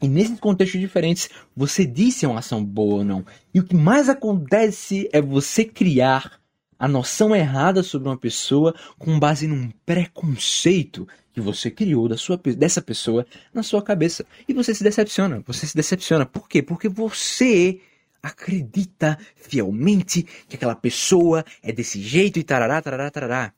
[0.01, 3.25] E nesses contextos diferentes, você disse se é uma ação boa ou não.
[3.53, 6.39] E o que mais acontece é você criar
[6.77, 12.37] a noção errada sobre uma pessoa com base num preconceito que você criou da sua,
[12.37, 14.25] dessa pessoa na sua cabeça.
[14.47, 15.41] E você se decepciona.
[15.47, 16.25] Você se decepciona.
[16.25, 16.61] Por quê?
[16.61, 17.79] Porque você
[18.23, 23.53] acredita fielmente que aquela pessoa é desse jeito e tarará, tarará, tarará.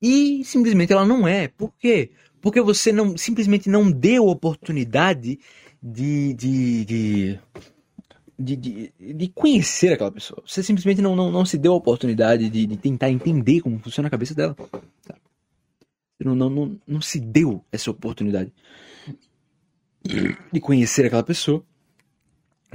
[0.00, 1.48] E simplesmente ela não é.
[1.48, 2.10] Por quê?
[2.42, 5.40] Porque você não simplesmente não deu oportunidade
[5.82, 7.40] de, de, de,
[8.38, 10.42] de, de, de conhecer aquela pessoa.
[10.46, 14.08] Você simplesmente não, não, não se deu a oportunidade de, de tentar entender como funciona
[14.08, 14.54] a cabeça dela.
[16.20, 18.52] Não, não, não, não se deu essa oportunidade
[20.52, 21.64] de conhecer aquela pessoa.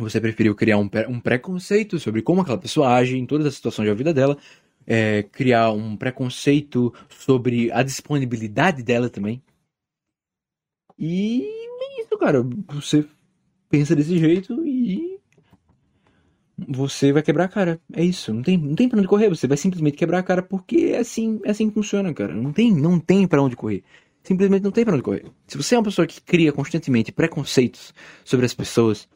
[0.02, 3.88] Você preferiu criar um, um preconceito sobre como aquela pessoa age em todas as situações
[3.88, 4.38] da vida dela,
[4.86, 9.41] é, criar um preconceito sobre a disponibilidade dela também.
[10.97, 12.43] E é isso, cara.
[12.70, 13.06] Você
[13.70, 15.20] pensa desse jeito e
[16.58, 17.80] você vai quebrar a cara.
[17.93, 18.34] É isso.
[18.34, 19.30] Não tem, não tem pra onde correr.
[19.30, 22.34] Você vai simplesmente quebrar a cara porque é assim, é assim que funciona, cara.
[22.34, 23.84] Não tem, não tem para onde correr.
[24.24, 25.26] Simplesmente não tem pra onde correr.
[25.47, 27.93] Se você é uma pessoa que cria constantemente preconceitos
[28.24, 29.08] sobre as pessoas,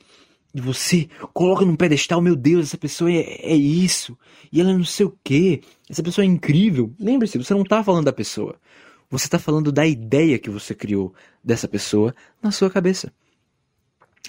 [0.56, 4.18] e você coloca num pedestal, meu Deus, essa pessoa é, é isso.
[4.50, 5.62] E ela é não sei o que.
[5.90, 6.96] Essa pessoa é incrível.
[6.98, 8.56] Lembre-se, você não está falando da pessoa.
[9.10, 13.12] Você está falando da ideia que você criou dessa pessoa na sua cabeça.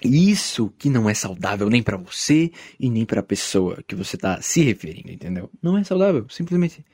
[0.03, 4.17] Isso que não é saudável nem para você e nem para a pessoa que você
[4.17, 5.49] está se referindo, entendeu?
[5.63, 6.85] Não é saudável, simplesmente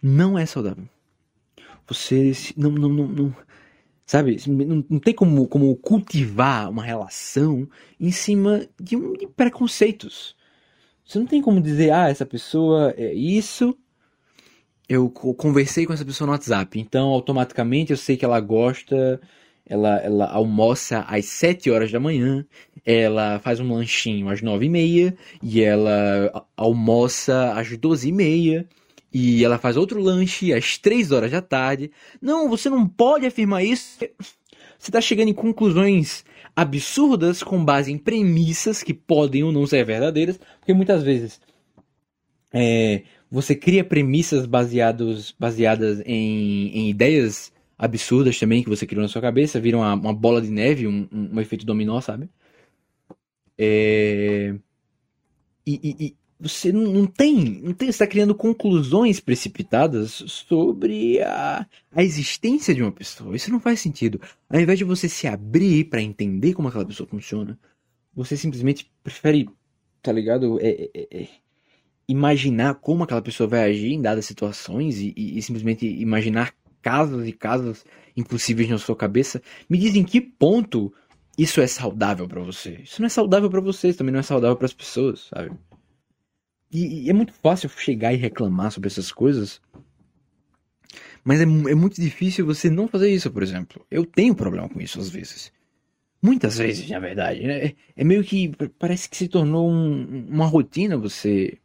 [0.00, 0.88] não é saudável.
[1.88, 3.36] Você não, não, não, não
[4.08, 4.38] Sabe?
[4.46, 7.68] Não, não tem como, como cultivar uma relação
[8.00, 10.34] em cima de, um, de preconceitos.
[11.04, 13.76] Você não tem como dizer, ah, essa pessoa é isso.
[14.88, 19.20] Eu conversei com essa pessoa no WhatsApp, então automaticamente eu sei que ela gosta
[19.68, 22.46] ela, ela almoça às 7 horas da manhã,
[22.84, 28.66] ela faz um lanchinho às 9 e meia, e ela almoça às 12 e meia,
[29.18, 31.90] e ela faz outro lanche às 3 horas da tarde.
[32.22, 33.98] Não, você não pode afirmar isso.
[34.78, 39.84] Você está chegando em conclusões absurdas com base em premissas que podem ou não ser
[39.84, 41.40] verdadeiras, porque muitas vezes
[42.52, 49.08] é, você cria premissas baseados, baseadas em, em, ideias absurdas também que você criou na
[49.08, 52.28] sua cabeça, viram uma, uma bola de neve, um, um, um efeito dominó, sabe?
[53.58, 54.54] É...
[55.66, 62.74] E, e, você não tem, não tem, está criando conclusões precipitadas sobre a, a existência
[62.74, 63.34] de uma pessoa.
[63.34, 64.20] Isso não faz sentido.
[64.48, 67.58] Ao invés de você se abrir para entender como aquela pessoa funciona,
[68.14, 69.48] você simplesmente prefere,
[70.00, 70.60] tá ligado?
[70.60, 71.28] É, é, é,
[72.08, 77.26] imaginar como aquela pessoa vai agir em dadas situações e, e, e simplesmente imaginar casos
[77.26, 77.84] e casos
[78.16, 79.42] impossíveis na sua cabeça.
[79.68, 80.92] Me diz em que ponto
[81.36, 82.80] isso é saudável para você.
[82.82, 85.50] Isso não é saudável para vocês, também não é saudável para as pessoas, sabe?
[86.70, 89.60] E, e, é muito fácil chegar e reclamar sobre essas coisas.
[91.24, 93.84] Mas é, é muito difícil você não fazer isso, por exemplo.
[93.90, 95.52] Eu tenho problema com isso às vezes.
[96.20, 97.42] Muitas vezes, na verdade.
[97.42, 97.74] Né?
[97.96, 98.52] É meio que.
[98.78, 101.58] Parece que se tornou um, uma rotina você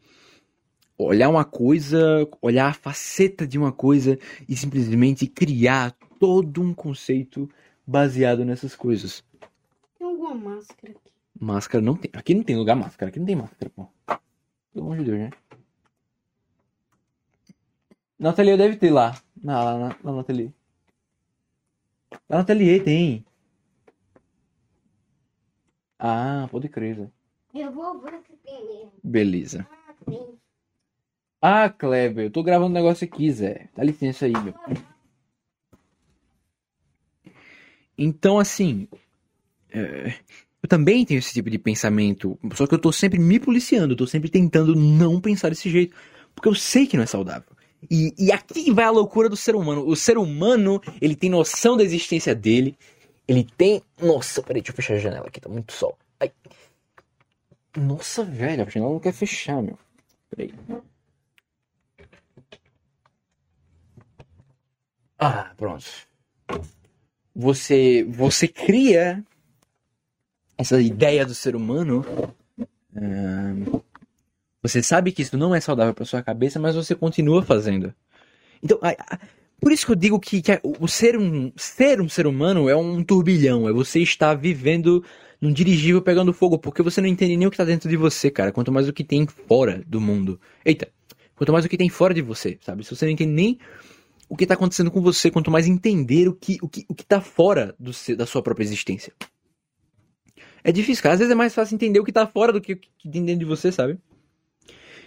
[0.97, 7.49] olhar uma coisa, olhar a faceta de uma coisa e simplesmente criar todo um conceito
[7.86, 9.24] baseado nessas coisas.
[9.97, 11.12] Tem alguma máscara aqui?
[11.39, 12.12] Máscara não tem.
[12.14, 13.88] Aqui não tem lugar máscara, aqui não tem máscara, pô.
[14.74, 15.30] Pelo amor de Deus, né?
[18.18, 19.22] No ateliê deve ter lá.
[19.42, 20.50] Não, lá, lá, lá no ateliê.
[22.30, 23.26] Lá no ateliê tem.
[26.00, 27.12] Ah, pode crer, Zé.
[27.54, 28.02] Eu vou
[28.44, 28.92] tem mesmo.
[29.04, 29.68] Beleza.
[29.70, 29.84] Ah.
[31.46, 33.70] Ah, Kleber, eu tô gravando um negócio aqui, Zé.
[33.76, 34.54] Dá licença aí, meu.
[37.98, 38.88] Então, assim.
[39.70, 40.18] é,
[40.64, 42.39] Eu também tenho esse tipo de pensamento.
[42.55, 43.93] Só que eu tô sempre me policiando.
[43.93, 45.93] Eu tô sempre tentando não pensar desse jeito.
[46.34, 47.49] Porque eu sei que não é saudável.
[47.91, 49.86] E, e aqui vai a loucura do ser humano.
[49.86, 52.78] O ser humano, ele tem noção da existência dele.
[53.28, 53.82] Ele tem.
[54.01, 55.97] Nossa, peraí, deixa eu fechar a janela aqui, tá muito sol.
[56.18, 56.32] Ai.
[57.76, 59.78] Nossa, velho, a janela não quer fechar, meu.
[60.30, 60.53] Peraí.
[65.20, 65.86] Ah, pronto.
[67.36, 69.24] Você, você cria
[70.64, 72.05] essa ideia do ser humano.
[72.95, 73.82] ahn,
[74.61, 77.93] você sabe que isso não é saudável para sua cabeça, mas você continua fazendo.
[78.61, 79.20] Então, a- a-
[79.59, 82.70] por isso que eu digo que, que a- o ser um, ser um ser humano
[82.70, 83.68] é um turbilhão.
[83.68, 85.03] É você estar vivendo
[85.41, 88.32] num dirigível pegando fogo, porque você não entende nem o que tá dentro de você,
[88.32, 88.51] cara.
[88.53, 90.39] Quanto mais o que tem fora do mundo.
[90.64, 90.88] Eita,
[91.36, 92.86] quanto mais o que tem fora de você, sabe?
[92.86, 93.59] Se você não entende nem
[94.30, 97.05] o que tá acontecendo com você, quanto mais entender o que, o que, o que
[97.05, 99.11] tá fora do da sua própria existência.
[100.64, 101.14] É difícil, cara.
[101.14, 103.24] Às vezes é mais fácil entender o que tá fora do que o que tem
[103.26, 103.97] dentro de você, sabe?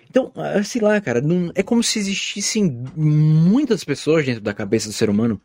[0.09, 4.89] Então, ah, sei lá, cara, não- é como se existissem muitas pessoas dentro da cabeça
[4.89, 5.41] do ser humano,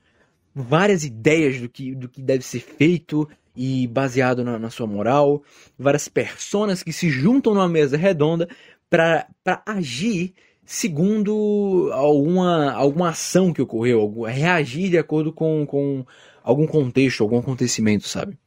[0.54, 5.44] várias ideias do que, do que deve ser feito e baseado na, na sua moral,
[5.78, 8.48] várias personas que se juntam numa mesa redonda
[8.90, 9.28] para
[9.66, 10.34] agir
[10.66, 16.06] segundo alguma, alguma ação que ocorreu, reagir de acordo com, com
[16.44, 18.38] algum contexto, algum acontecimento, sabe?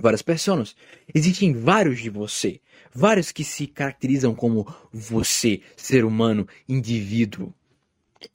[0.00, 0.76] Várias pessoas.
[1.12, 2.60] Existem vários de você.
[2.94, 7.52] Vários que se caracterizam como você, ser humano, indivíduo.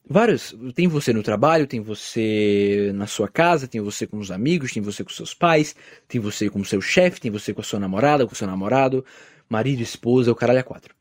[0.07, 0.55] Vários.
[0.75, 4.83] Tem você no trabalho, tem você na sua casa, tem você com os amigos, tem
[4.83, 5.75] você com seus pais,
[6.07, 9.03] tem você com seu chefe, tem você com a sua namorada, com seu namorado,
[9.49, 10.93] marido, esposa, o caralho a quatro.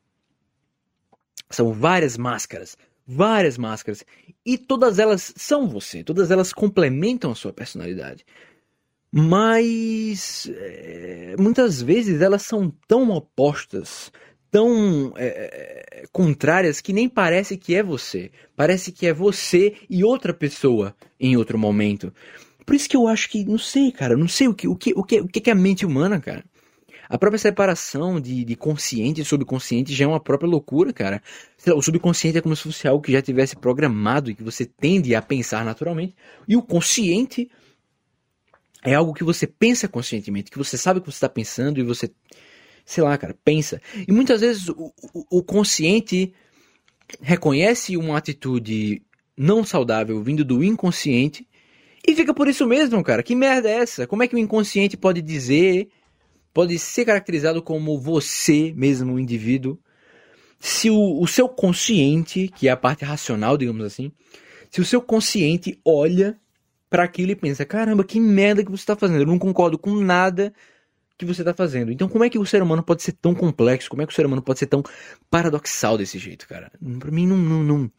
[1.49, 2.77] São várias máscaras.
[3.05, 4.03] Várias máscaras.
[4.45, 6.03] E todas elas são você.
[6.03, 8.25] Todas elas complementam a sua personalidade.
[9.15, 14.11] Mas é, muitas vezes elas são tão opostas,
[14.49, 18.31] tão é, contrárias, que nem parece que é você.
[18.55, 22.11] Parece que é você e outra pessoa em outro momento.
[22.65, 24.93] Por isso que eu acho que, não sei, cara, não sei o que, o que,
[24.95, 26.43] o que, o que é a mente humana, cara.
[27.07, 31.21] A própria separação de, de consciente e subconsciente já é uma própria loucura, cara.
[31.67, 34.65] Lá, o subconsciente é como se fosse algo que já tivesse programado e que você
[34.65, 36.15] tende a pensar naturalmente.
[36.47, 37.47] E o consciente
[38.83, 41.83] é algo que você pensa conscientemente, que você sabe o que você está pensando e
[41.83, 42.11] você,
[42.85, 43.81] sei lá, cara, pensa.
[44.07, 46.33] E muitas vezes o, o, o consciente
[47.21, 49.01] reconhece uma atitude
[49.37, 51.47] não saudável vindo do inconsciente
[52.05, 53.23] e fica por isso mesmo, cara.
[53.23, 54.05] Que merda é essa?
[54.05, 55.87] Como é que o inconsciente pode dizer,
[56.53, 59.79] pode ser caracterizado como você mesmo, o indivíduo,
[60.59, 64.11] se o, o seu consciente, que é a parte racional, digamos assim,
[64.69, 66.39] se o seu consciente olha
[66.93, 69.21] para aquilo e pensa: caramba, que merda que você está fazendo?
[69.21, 70.53] Eu não concordo com nada
[71.17, 71.91] que você está fazendo.
[71.91, 73.89] Então, como é que o ser humano pode ser tão complexo?
[73.89, 74.83] Como é que o ser humano pode ser tão
[75.27, 76.71] paradoxal desse jeito, cara?
[76.99, 77.91] Para mim, não, não, não,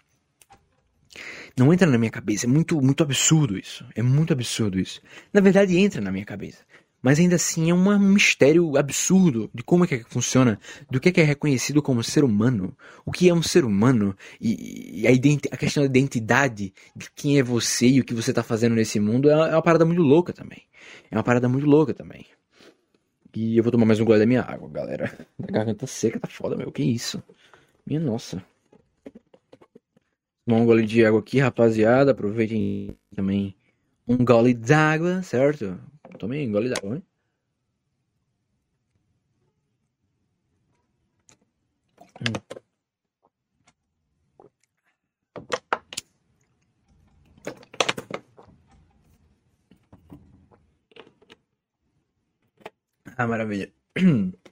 [1.58, 2.46] Não entra na minha cabeça.
[2.46, 3.84] É muito, muito absurdo isso.
[3.96, 5.02] É muito absurdo isso.
[5.32, 6.64] Na verdade, entra na minha cabeça.
[7.04, 10.58] Mas ainda assim é um mistério absurdo de como é que funciona,
[10.90, 12.74] do que é, que é reconhecido como ser humano,
[13.04, 15.10] o que é um ser humano e, a,
[15.54, 18.98] a, questão da identidade de quem é você e o que você está fazendo nesse
[18.98, 20.62] mundo é, é uma parada muito louca também.
[21.10, 22.24] É uma parada muito louca também.
[23.36, 25.14] E eu vou tomar mais um gole da minha água, galera.
[25.46, 26.72] A garganta seca tá foda, meu.
[26.72, 27.22] Que isso?
[27.84, 28.42] Minha nossa.
[30.46, 32.12] Tomar um gole de água aqui, rapaziada.
[32.12, 33.54] Aproveitem também
[34.08, 35.78] um gole d'água, certo?
[36.18, 37.02] Tomei um gole d'água, hein?
[42.20, 42.32] Hum.
[53.16, 53.72] Ah, maravilha.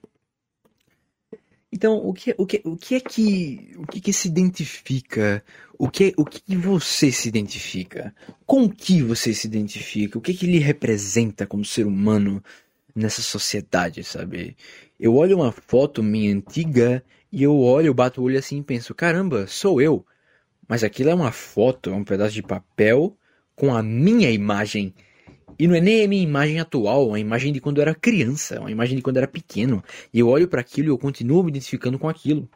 [1.73, 5.43] Então, o que, o que, o que é que, o que, que se identifica?
[5.75, 8.13] O que, o que você se identifica?
[8.45, 10.19] Com o que você se identifica?
[10.19, 12.43] O que que lhe representa como ser humano
[12.93, 14.55] nessa sociedade, sabe?
[14.99, 18.63] Eu olho uma foto minha antiga e eu olho, eu bato o olho assim e
[18.63, 20.05] penso, caramba, sou eu.
[20.67, 23.17] Mas aquilo é uma foto, é um pedaço de papel
[23.55, 24.93] com a minha imagem
[25.63, 27.95] e não é nem a minha imagem atual, é uma imagem de quando eu era
[27.95, 29.81] criança, é uma imagem de quando eu era pequeno.
[30.13, 32.49] E eu olho para aquilo e eu continuo me identificando com aquilo.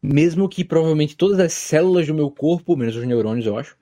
[0.00, 3.76] Mesmo que provavelmente todas as células do meu corpo, menos os neurônios, eu acho,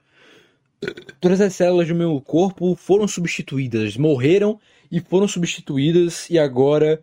[1.21, 4.59] todas as células do meu corpo foram substituídas, morreram
[4.91, 7.03] e foram substituídas e agora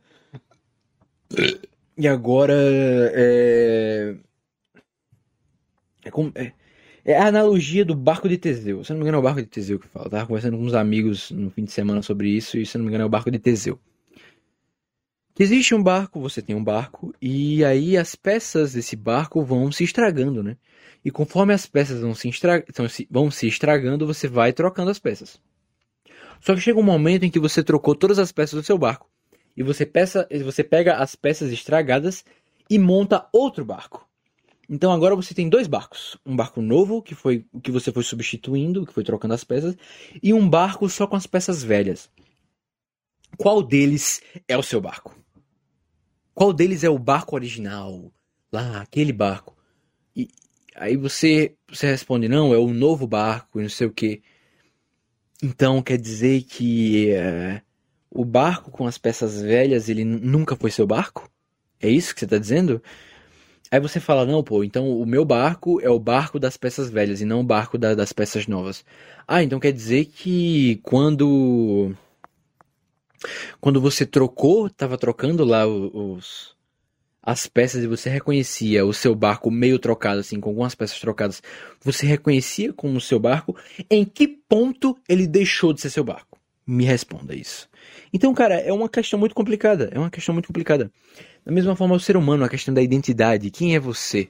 [1.95, 2.55] e agora
[3.13, 4.15] é
[6.03, 6.51] é, como, é
[7.05, 8.83] é a analogia do barco de Teseu.
[8.83, 10.07] Se não me engano, é o barco de Teseu que fala.
[10.07, 12.83] Eu tava conversando com uns amigos no fim de semana sobre isso, e se não
[12.83, 13.79] me engano, é o barco de Teseu.
[15.37, 19.83] Existe um barco, você tem um barco, e aí as peças desse barco vão se
[19.83, 20.57] estragando, né?
[21.03, 22.65] E conforme as peças vão se, estra...
[23.11, 25.39] vão se estragando, você vai trocando as peças.
[26.39, 29.07] Só que chega um momento em que você trocou todas as peças do seu barco.
[29.55, 30.27] E você, peça...
[30.43, 32.25] você pega as peças estragadas
[32.67, 34.04] e monta outro barco.
[34.69, 36.17] Então agora você tem dois barcos.
[36.25, 39.75] Um barco novo, que foi que você foi substituindo, que foi trocando as peças,
[40.21, 42.09] e um barco só com as peças velhas.
[43.37, 45.15] Qual deles é o seu barco?
[46.33, 48.11] Qual deles é o barco original?
[48.51, 49.55] Lá, aquele barco.
[50.15, 50.29] E
[50.75, 54.21] aí você, você responde, não, é o novo barco, não sei o que.
[55.43, 57.61] Então quer dizer que é,
[58.09, 61.29] o barco com as peças velhas, ele nunca foi seu barco?
[61.79, 62.81] É isso que você está dizendo?
[63.71, 67.21] Aí você fala, não, pô, então o meu barco é o barco das peças velhas
[67.21, 68.85] e não o barco da, das peças novas.
[69.27, 71.95] Ah, então quer dizer que quando.
[73.59, 76.55] Quando você trocou, tava trocando lá os,
[77.25, 81.41] as peças e você reconhecia o seu barco meio trocado, assim, com algumas peças trocadas,
[81.81, 83.55] você reconhecia como o seu barco,
[83.89, 86.37] em que ponto ele deixou de ser seu barco?
[86.67, 87.67] Me responda isso.
[88.13, 89.89] Então, cara, é uma questão muito complicada.
[89.91, 90.91] É uma questão muito complicada.
[91.45, 93.51] Da mesma forma, o ser humano, a questão da identidade.
[93.51, 94.29] Quem é você?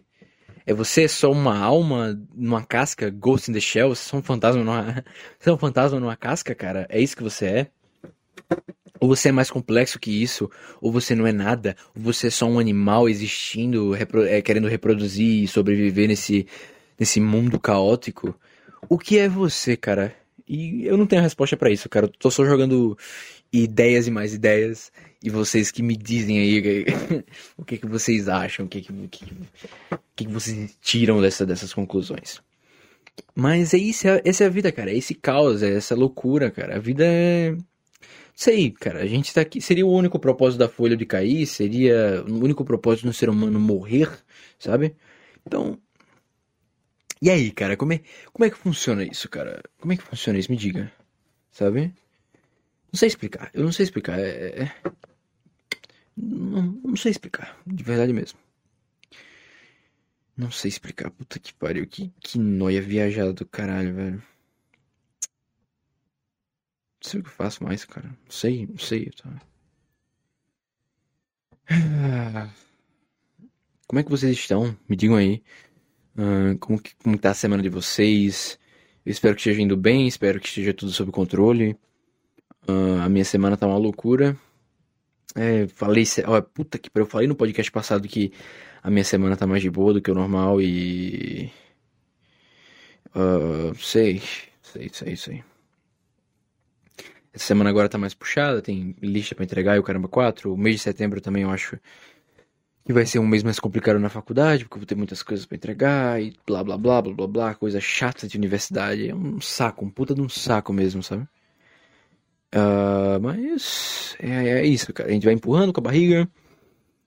[0.65, 3.95] É você só uma alma numa casca, Ghost in the Shell?
[3.95, 5.05] Você é só um fantasma numa,
[5.39, 6.85] você é um fantasma numa casca, cara?
[6.89, 7.67] É isso que você é?
[8.99, 10.49] Ou você é mais complexo que isso?
[10.81, 11.77] Ou você não é nada?
[11.95, 16.45] Ou você é só um animal existindo, repro é, querendo reproduzir e sobreviver nesse,
[16.99, 18.37] nesse mundo caótico?
[18.89, 20.13] O que é você, cara?
[20.47, 22.07] E eu não tenho resposta para isso, cara.
[22.07, 22.97] Eu tô só jogando
[23.51, 24.91] ideias e mais ideias.
[25.21, 26.85] E vocês que me dizem aí
[27.57, 29.25] o que, que vocês acham, o que, que, que,
[30.15, 32.41] que, que vocês tiram dessa, dessas conclusões.
[33.33, 34.91] Mas é isso, é, essa é a vida, cara.
[34.91, 36.75] É esse caos, é essa loucura, cara.
[36.75, 37.55] A vida é.
[38.35, 39.01] Sei, cara.
[39.01, 39.61] A gente tá aqui.
[39.61, 41.45] Seria o único propósito da folha de cair?
[41.45, 44.09] Seria o único propósito do ser humano morrer?
[44.59, 44.95] Sabe?
[45.45, 45.79] Então.
[47.21, 47.77] E aí, cara?
[47.77, 49.63] Como é, como é que funciona isso, cara?
[49.79, 50.51] Como é que funciona isso?
[50.51, 50.91] Me diga.
[51.51, 51.93] Sabe?
[52.95, 53.51] Não sei explicar.
[53.53, 54.17] Eu não sei explicar.
[54.17, 54.63] É, é...
[54.63, 54.71] é.
[56.15, 57.59] Não, não sei explicar.
[57.67, 58.39] De verdade mesmo.
[60.37, 61.11] Não sei explicar.
[61.11, 61.85] Puta que pariu.
[61.85, 64.15] Que, que noia viajada do caralho, velho.
[64.15, 64.23] Não
[67.01, 68.07] sei o que eu faço mais, cara.
[68.07, 69.11] Não sei, não sei.
[69.11, 69.41] Tá?
[73.87, 74.73] Como é que vocês estão?
[74.87, 75.43] Me digam aí.
[76.17, 78.57] Uh, como, que, como tá a semana de vocês?
[79.05, 81.77] Eu espero que esteja indo bem, espero que esteja tudo sob controle.
[82.67, 84.37] Uh, a minha semana tá uma loucura.
[85.35, 88.31] É, falei, ó, puta que eu falei no podcast passado que
[88.81, 91.51] a minha semana tá mais de boa do que o normal e.
[93.15, 94.21] Uh, sei,
[94.61, 95.43] sei, sei, sei.
[97.33, 100.53] Essa semana agora tá mais puxada, tem lista para entregar e o caramba 4.
[100.53, 101.77] O mês de setembro também eu acho
[102.85, 105.45] que vai ser um mês mais complicado na faculdade, porque eu vou ter muitas coisas
[105.45, 109.09] para entregar e blá blá blá blá blá blá, coisa chata de universidade.
[109.09, 111.27] É um saco, um puta de um saco mesmo, sabe?
[112.55, 115.09] Uh, mas é, é, isso, cara.
[115.09, 116.27] A gente vai empurrando com a barriga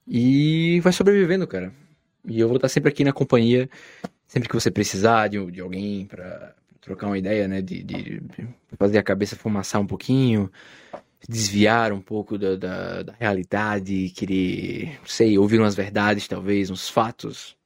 [0.07, 1.73] e vai sobrevivendo, cara.
[2.23, 3.67] E eu vou estar sempre aqui na companhia,
[4.27, 7.63] sempre que você precisar de, de alguém para trocar uma ideia, né?
[7.63, 8.21] De, de,
[8.77, 10.51] fazer a cabeça fumaçar um pouquinho,
[11.27, 16.87] desviar um pouco da, da, da realidade, querer, não sei, ouvir umas verdades, talvez, uns
[16.87, 17.57] fatos.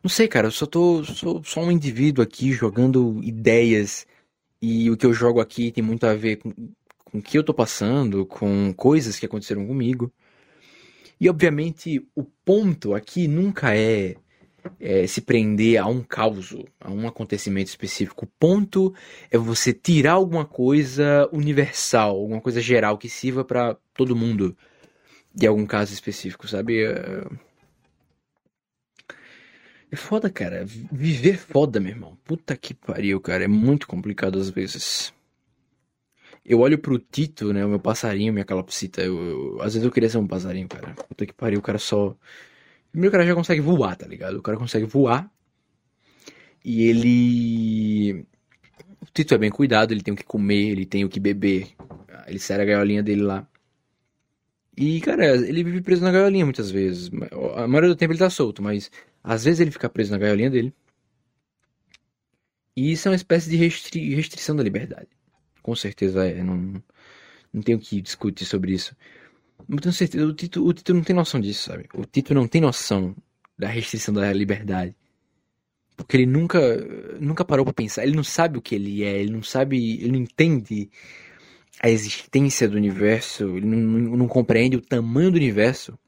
[0.00, 4.06] Não sei, cara, eu só tô sou só um indivíduo aqui jogando ideias
[4.60, 6.52] e o que eu jogo aqui tem muito a ver com,
[7.04, 10.12] com o que eu tô passando, com coisas que aconteceram comigo.
[11.20, 14.16] E obviamente o ponto aqui nunca é
[14.80, 18.24] é, se prender a um caos, a um acontecimento específico.
[18.24, 18.94] O ponto
[19.30, 24.56] é você tirar alguma coisa universal, alguma coisa geral que sirva para todo mundo,
[25.34, 26.82] de algum caso específico, sabe?
[29.90, 29.96] É...
[29.96, 30.64] foda, cara.
[30.64, 32.18] Viver é foda, meu irmão.
[32.24, 33.44] Puta que pariu, cara.
[33.44, 35.12] É muito complicado às vezes.
[36.44, 37.64] Eu olho pro Tito, né?
[37.64, 39.02] O meu passarinho, minha calopsita.
[39.02, 40.94] Eu, eu, às vezes eu queria ser um passarinho, cara.
[40.94, 42.16] Puta que pariu, o cara só
[42.90, 44.38] Primeiro o cara já consegue voar, tá ligado?
[44.38, 45.30] O cara consegue voar.
[46.64, 48.26] E ele.
[49.00, 51.68] O Tito é bem cuidado, ele tem o que comer, ele tem o que beber.
[52.26, 53.46] Ele sai a gaiolinha dele lá.
[54.76, 57.10] E, cara, ele vive preso na gaiolinha muitas vezes.
[57.56, 58.90] A maioria do tempo ele tá solto, mas
[59.22, 60.74] às vezes ele fica preso na gaiolinha dele.
[62.76, 65.08] E isso é uma espécie de restri restrição da liberdade.
[65.62, 66.42] Com certeza é.
[66.42, 66.82] Não,
[67.52, 68.96] não tenho que discutir sobre isso.
[69.68, 70.24] Não tenho certeza.
[70.24, 71.88] O Tito, o Tito não tem noção disso, sabe?
[71.94, 73.16] O Tito não tem noção
[73.58, 74.94] da restrição da liberdade.
[75.96, 76.60] Porque ele nunca,
[77.20, 78.04] nunca parou para pensar.
[78.04, 79.18] Ele não sabe o que ele é.
[79.20, 79.94] Ele não sabe.
[80.00, 80.88] Ele não entende
[81.82, 83.56] a existência do universo.
[83.56, 85.98] Ele não, não, não compreende o tamanho do universo.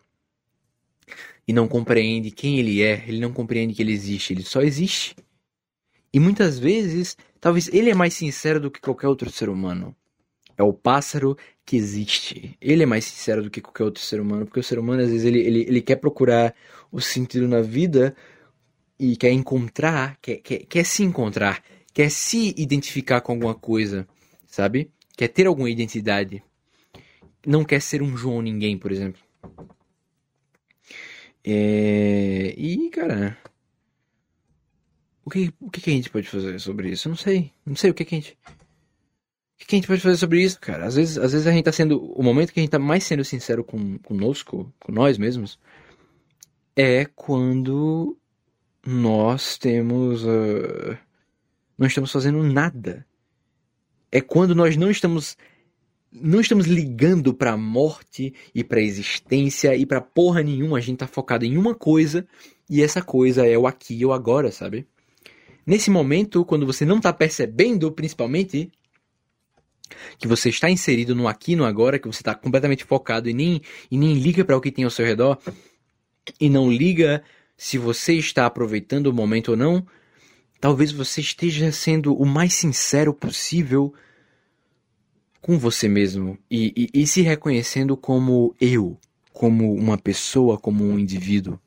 [1.51, 3.05] E não compreende quem ele é.
[3.09, 4.33] Ele não compreende que ele existe.
[4.33, 5.17] Ele só existe.
[6.15, 9.93] E muitas vezes, talvez ele é mais sincero do que qualquer outro ser humano.
[10.57, 11.37] É o pássaro
[11.67, 12.57] que existe.
[12.61, 15.11] Ele é mais sincero do que qualquer outro ser humano, porque o ser humano, às
[15.11, 16.55] vezes, ele, ele, ele quer procurar
[16.93, 18.15] o sentido na vida
[18.97, 24.07] e quer encontrar, quer, quer, quer se encontrar, quer se identificar com alguma coisa,
[24.47, 24.89] sabe?
[25.17, 26.45] Quer ter alguma identidade.
[27.45, 29.21] Não quer ser um João Ninguém, por exemplo.
[31.45, 32.55] É...
[32.57, 33.37] E, cara.
[35.25, 37.09] O que, o que a gente pode fazer sobre isso?
[37.09, 37.53] Eu não sei.
[37.65, 38.39] Não sei o que a gente.
[39.63, 40.87] O que a gente pode fazer sobre isso, cara?
[40.87, 42.03] Às vezes, às vezes a gente tá sendo.
[42.13, 45.59] O momento que a gente tá mais sendo sincero com, conosco, com nós mesmos,
[46.75, 48.17] é quando
[48.85, 50.25] nós temos.
[50.25, 50.97] Uh,
[51.79, 53.07] não estamos fazendo nada.
[54.11, 55.37] É quando nós não estamos.
[56.13, 60.79] Não estamos ligando pra morte e pra existência e pra porra nenhuma.
[60.79, 62.27] A gente tá focado em uma coisa
[62.69, 64.87] e essa coisa é o aqui e o agora, sabe?
[65.65, 68.73] Nesse momento, quando você não tá percebendo, principalmente,
[70.19, 73.61] que você está inserido no aqui no agora, que você está completamente focado e nem,
[73.91, 75.39] e nem liga para o que tem ao seu redor,
[76.41, 77.23] e não liga
[77.57, 79.87] se você está aproveitando o momento ou não,
[80.61, 83.93] talvez você esteja sendo o mais sincero possível
[85.41, 88.99] com você mesmo e, e, e se reconhecendo como eu,
[89.33, 91.59] como uma pessoa, como um indivíduo.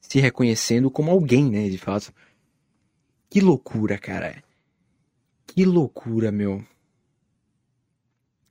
[0.00, 2.12] Se reconhecendo como alguém, né, de fato.
[3.30, 4.42] Que loucura, cara.
[5.46, 6.62] Que loucura, meu.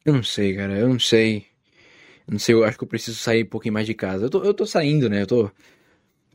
[0.04, 1.46] Eu não sei, cara, eu não sei.
[2.28, 4.26] Eu não sei, eu acho que eu preciso sair um pouquinho mais de casa.
[4.26, 5.22] Eu tô, eu tô saindo, né?
[5.22, 5.52] Eu tô,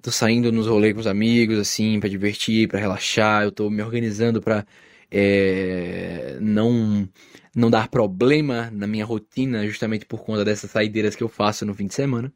[0.03, 3.45] tô saindo nos rolês com os amigos, assim, para divertir, para relaxar.
[3.45, 4.65] Eu tô me organizando pra
[5.11, 7.09] é, não,
[7.57, 11.75] não dar problema na minha rotina, justamente por conta dessas saideiras que eu faço no
[11.75, 12.33] fim de semana.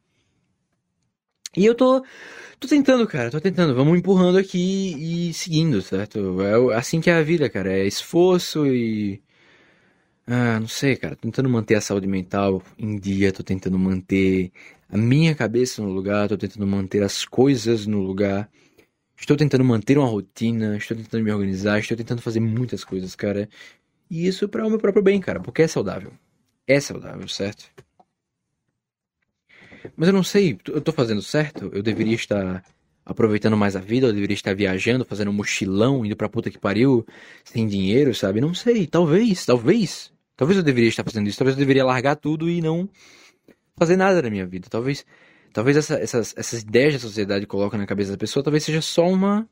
[1.56, 2.04] E eu tô,
[2.60, 3.74] tô tentando, cara, tô tentando.
[3.74, 6.40] Vamos empurrando aqui e seguindo, certo?
[6.42, 7.72] É assim que é a vida, cara.
[7.72, 9.22] É esforço e
[10.26, 11.16] ah, não sei, cara.
[11.16, 14.52] Tô tentando manter a saúde mental em dia, tô tentando manter
[14.88, 18.48] a minha cabeça no lugar, tô tentando manter as coisas no lugar.
[19.16, 23.48] Estou tentando manter uma rotina, estou tentando me organizar, estou tentando fazer muitas coisas, cara.
[24.10, 26.12] E isso para o meu próprio bem, cara, porque é saudável.
[26.66, 27.70] É saudável, certo?
[29.96, 31.70] Mas eu não sei, eu tô fazendo certo?
[31.72, 32.64] Eu deveria estar
[33.04, 36.58] aproveitando mais a vida, eu deveria estar viajando, fazendo um mochilão, indo pra puta que
[36.58, 37.06] pariu,
[37.44, 38.40] sem dinheiro, sabe?
[38.40, 40.12] Não sei, talvez, talvez.
[40.36, 42.88] Talvez eu deveria estar fazendo isso, talvez eu deveria largar tudo e não
[43.76, 44.68] fazer nada na minha vida.
[44.70, 45.04] Talvez,
[45.52, 49.06] talvez essa, essas, essas ideias da sociedade colocam na cabeça da pessoa, talvez seja só
[49.06, 49.48] uma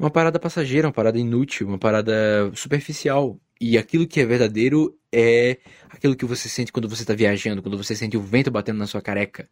[0.00, 3.38] uma parada passageira, uma parada inútil, uma parada superficial.
[3.60, 5.58] E aquilo que é verdadeiro é
[5.90, 8.86] aquilo que você sente quando você está viajando, quando você sente o vento batendo na
[8.86, 9.46] sua careca,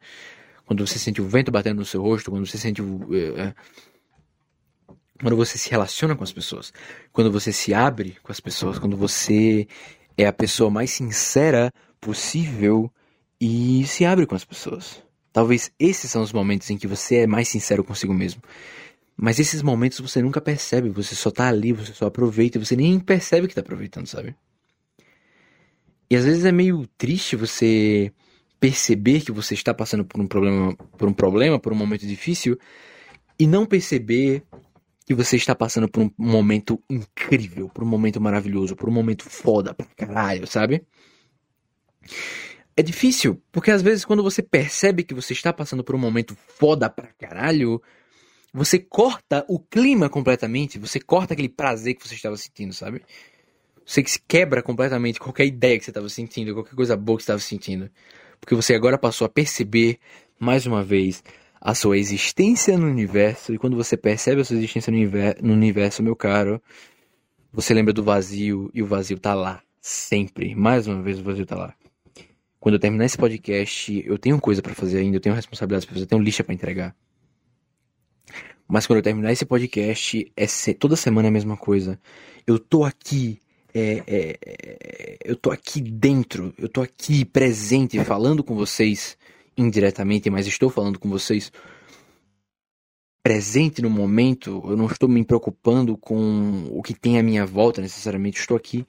[0.65, 3.15] quando você sente o vento batendo no seu rosto, quando você sente o.
[3.15, 3.55] É,
[5.21, 6.73] quando você se relaciona com as pessoas,
[7.13, 9.69] quando você se abre com as pessoas, quando você
[10.17, 11.71] é a pessoa mais sincera
[12.01, 12.91] possível
[13.39, 15.03] e se abre com as pessoas.
[15.31, 18.41] Talvez esses são os momentos em que você é mais sincero consigo mesmo.
[19.21, 23.01] Mas esses momentos você nunca percebe, você só tá ali, você só aproveita, você nem
[23.01, 24.37] percebe que tá aproveitando, sabe?
[26.09, 28.13] E às vezes é meio triste você
[28.61, 32.57] perceber que você está passando por um problema, por um problema, por um momento difícil
[33.37, 34.45] e não perceber
[35.05, 39.25] que você está passando por um momento incrível, por um momento maravilhoso, por um momento
[39.25, 40.87] foda pra caralho, sabe?
[42.77, 46.37] É difícil, porque às vezes quando você percebe que você está passando por um momento
[46.37, 47.83] foda pra caralho,
[48.59, 53.03] você corta o clima completamente, você corta aquele prazer que você estava sentindo, sabe?
[53.87, 57.23] Você que se quebra completamente qualquer ideia que você estava sentindo, qualquer coisa boa que
[57.23, 57.89] você estava sentindo.
[58.41, 59.99] Porque você agora passou a perceber,
[60.39, 61.23] mais uma vez,
[61.61, 63.55] a sua existência no universo.
[63.55, 64.99] E quando você percebe a sua existência no,
[65.43, 66.61] no universo, meu caro,
[67.53, 69.63] você lembra do vazio e o vazio tá lá.
[69.81, 70.55] Sempre.
[70.55, 71.75] Mais uma vez o vazio tá lá.
[72.61, 75.95] Quando eu terminar esse podcast, eu tenho coisa para fazer ainda, eu tenho responsabilidades pra
[75.95, 76.95] fazer, eu tenho lixa para entregar.
[78.69, 80.75] Mas quando eu terminar esse podcast, é se...
[80.75, 81.99] toda semana é a mesma coisa.
[82.47, 83.41] Eu tô aqui.
[83.73, 89.17] É, é, é, eu tô aqui dentro, eu tô aqui presente, falando com vocês
[89.57, 91.53] indiretamente, mas estou falando com vocês
[93.23, 94.63] presente no momento.
[94.67, 98.39] Eu não estou me preocupando com o que tem à minha volta necessariamente.
[98.39, 98.87] Estou aqui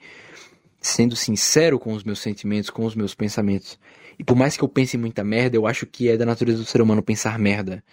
[0.82, 3.80] sendo sincero com os meus sentimentos, com os meus pensamentos.
[4.18, 6.66] E por mais que eu pense muita merda, eu acho que é da natureza do
[6.66, 7.84] ser humano pensar merda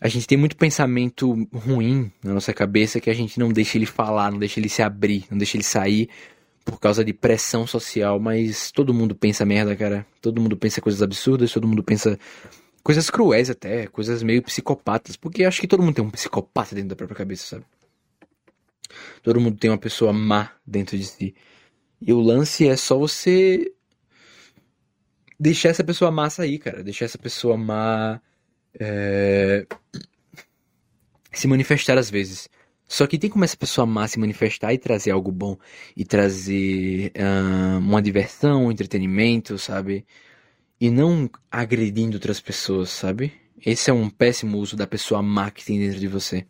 [0.00, 3.86] a gente tem muito pensamento ruim na nossa cabeça que a gente não deixa ele
[3.86, 6.08] falar, não deixa ele se abrir, não deixa ele sair
[6.64, 10.06] por causa de pressão social, mas todo mundo pensa merda, cara.
[10.20, 12.18] Todo mundo pensa coisas absurdas, todo mundo pensa
[12.82, 16.90] coisas cruéis até, coisas meio psicopatas, porque acho que todo mundo tem um psicopata dentro
[16.90, 17.64] da própria cabeça, sabe?
[19.22, 21.34] Todo mundo tem uma pessoa má dentro de si.
[22.00, 23.72] E o lance é só você
[25.38, 26.84] deixar essa pessoa má sair, cara.
[26.84, 28.20] Deixar essa pessoa má
[28.78, 29.66] é,
[31.32, 32.48] se manifestar às vezes.
[32.88, 35.58] Só que tem como essa pessoa má se manifestar e trazer algo bom
[35.94, 40.06] e trazer uh, uma diversão, um entretenimento, sabe?
[40.80, 43.32] E não agredindo outras pessoas, sabe?
[43.64, 46.46] Esse é um péssimo uso da pessoa má que tem dentro de você.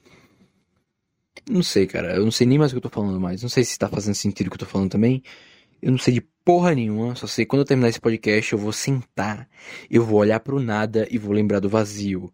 [1.51, 2.15] Não sei, cara.
[2.15, 3.43] Eu não sei nem mais o que eu tô falando mais.
[3.43, 5.23] Não sei se tá fazendo sentido o que eu tô falando também.
[5.83, 8.73] Eu não sei de porra nenhuma, só sei quando eu terminar esse podcast eu vou
[8.73, 9.47] sentar,
[9.91, 12.33] eu vou olhar pro nada e vou lembrar do vazio.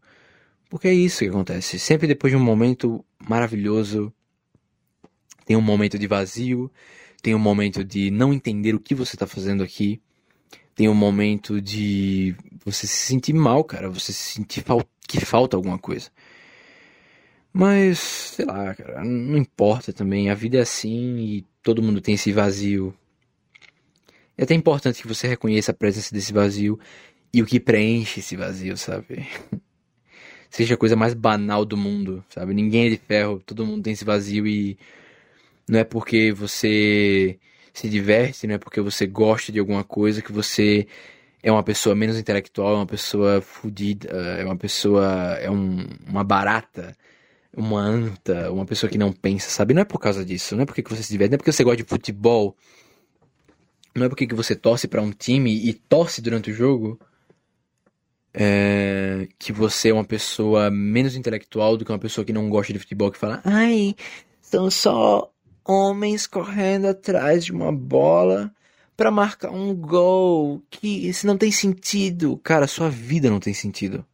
[0.70, 1.80] Porque é isso que acontece.
[1.80, 4.14] Sempre depois de um momento maravilhoso,
[5.44, 6.70] tem um momento de vazio,
[7.24, 10.00] tem um momento de não entender o que você tá fazendo aqui,
[10.76, 15.56] tem um momento de você se sentir mal, cara, você se sentir fal que falta
[15.56, 16.08] alguma coisa.
[17.52, 22.14] Mas, sei lá, cara, não importa também, a vida é assim e todo mundo tem
[22.14, 22.94] esse vazio
[24.36, 26.78] é até importante que você reconheça a presença desse vazio
[27.32, 29.26] e o que preenche esse vazio, sabe?
[30.50, 32.54] Seja a coisa mais banal do mundo, sabe?
[32.54, 34.78] Ninguém é de ferro, todo mundo tem esse vazio e
[35.68, 37.38] não é porque você
[37.72, 40.86] se diverte, não é porque você gosta de alguma coisa que você
[41.42, 44.08] é uma pessoa menos intelectual, é uma pessoa fodida,
[44.38, 46.96] é uma pessoa, é um, uma barata,
[47.56, 49.74] uma anta, uma pessoa que não pensa, sabe?
[49.74, 51.64] Não é por causa disso, não é porque você se diverte, não é porque você
[51.64, 52.56] gosta de futebol,
[53.94, 56.98] não é porque que você torce para um time e torce durante o jogo
[58.34, 62.72] é, que você é uma pessoa menos intelectual do que uma pessoa que não gosta
[62.72, 63.94] de futebol que fala, ai,
[64.42, 65.30] são só
[65.64, 68.52] homens correndo atrás de uma bola
[68.96, 70.62] para marcar um gol.
[70.68, 72.36] Que isso não tem sentido.
[72.38, 74.04] Cara, sua vida não tem sentido.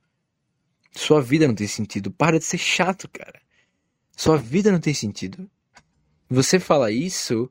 [0.93, 2.11] Sua vida não tem sentido.
[2.11, 3.40] Para de ser chato, cara.
[4.16, 5.51] Sua vida não tem sentido.
[6.28, 7.51] Você fala isso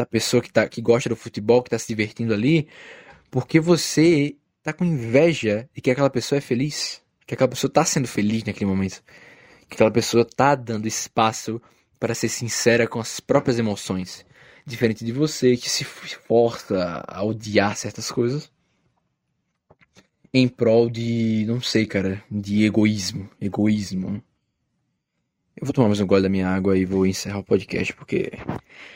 [0.00, 2.68] da pessoa que, tá, que gosta do futebol, que está se divertindo ali,
[3.30, 7.84] porque você tá com inveja de que aquela pessoa é feliz, que aquela pessoa tá
[7.84, 9.02] sendo feliz naquele momento,
[9.68, 11.60] que aquela pessoa tá dando espaço
[11.98, 14.24] para ser sincera com as próprias emoções,
[14.66, 18.50] diferente de você que se força a odiar certas coisas
[20.32, 24.22] em prol de, não sei, cara, de egoísmo, egoísmo.
[25.60, 28.32] Eu vou tomar mais um gole da minha água e vou encerrar o podcast, porque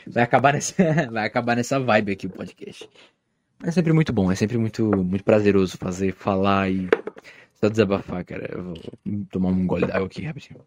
[0.07, 0.73] vai acabar nessa,
[1.11, 2.89] vai acabar nessa vibe aqui o podcast.
[3.59, 6.89] Mas é sempre muito bom, é sempre muito, muito prazeroso fazer, falar e
[7.55, 8.49] só desabafar, cara.
[8.51, 8.75] Eu vou
[9.31, 10.59] tomar um gole d'água aqui rapidinho.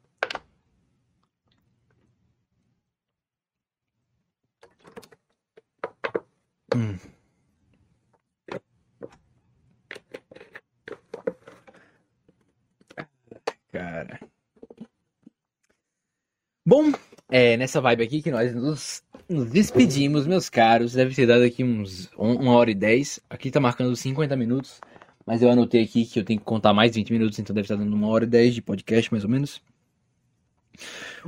[6.75, 6.99] Hum.
[13.73, 14.28] Cara.
[16.69, 16.93] Bom,
[17.31, 20.93] é nessa vibe aqui que nós nos, nos despedimos, meus caros.
[20.93, 23.19] Deve ter dado aqui uns um- uma hora e dez.
[23.31, 24.79] Aqui tá marcando 50 minutos.
[25.25, 27.77] Mas eu anotei aqui que eu tenho que contar mais 20 minutos, então deve estar
[27.77, 29.63] dando uma hora e dez de podcast, mais ou menos.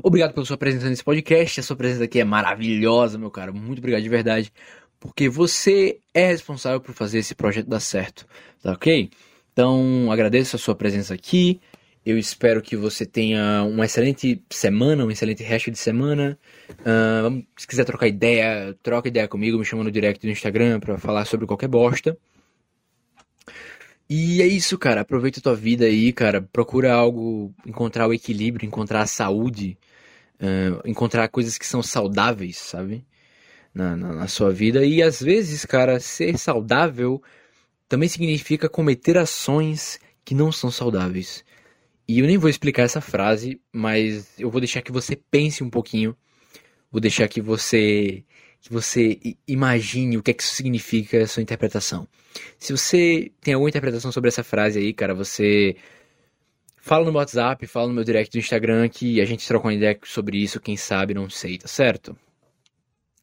[0.02, 1.58] Obrigado pela sua presença nesse podcast.
[1.58, 3.54] A sua presença aqui é maravilhosa, meu caro.
[3.54, 4.52] Muito obrigado de verdade.
[4.98, 8.26] Porque você é responsável por fazer esse projeto dar certo.
[8.62, 9.08] Tá ok?
[9.54, 11.58] Então, agradeço a sua presença aqui.
[12.04, 16.38] Eu espero que você tenha uma excelente semana, um excelente resto de semana.
[17.22, 20.96] Vamos- se quiser trocar ideia, troca ideia comigo, me chama no direct do Instagram pra
[20.98, 22.16] falar sobre qualquer bosta.
[24.08, 25.02] E é isso, cara.
[25.02, 26.40] Aproveita a tua vida aí, cara.
[26.42, 29.78] Procura algo, encontrar o equilíbrio, encontrar a saúde,
[30.40, 33.04] ah, encontrar coisas que são saudáveis, sabe?
[33.74, 34.84] Na, na, na sua vida.
[34.84, 37.22] E às vezes, cara, ser saudável
[37.88, 41.44] também significa cometer ações que não são saudáveis.
[42.10, 45.70] E eu nem vou explicar essa frase, mas eu vou deixar que você pense um
[45.70, 46.16] pouquinho.
[46.90, 48.24] Vou deixar que você
[48.60, 52.08] que você imagine o que é que isso significa a sua interpretação.
[52.58, 55.76] Se você tem alguma interpretação sobre essa frase aí, cara, você
[56.78, 59.96] fala no WhatsApp, fala no meu direct do Instagram que a gente troca uma ideia
[60.02, 62.16] sobre isso, quem sabe, não sei, tá certo?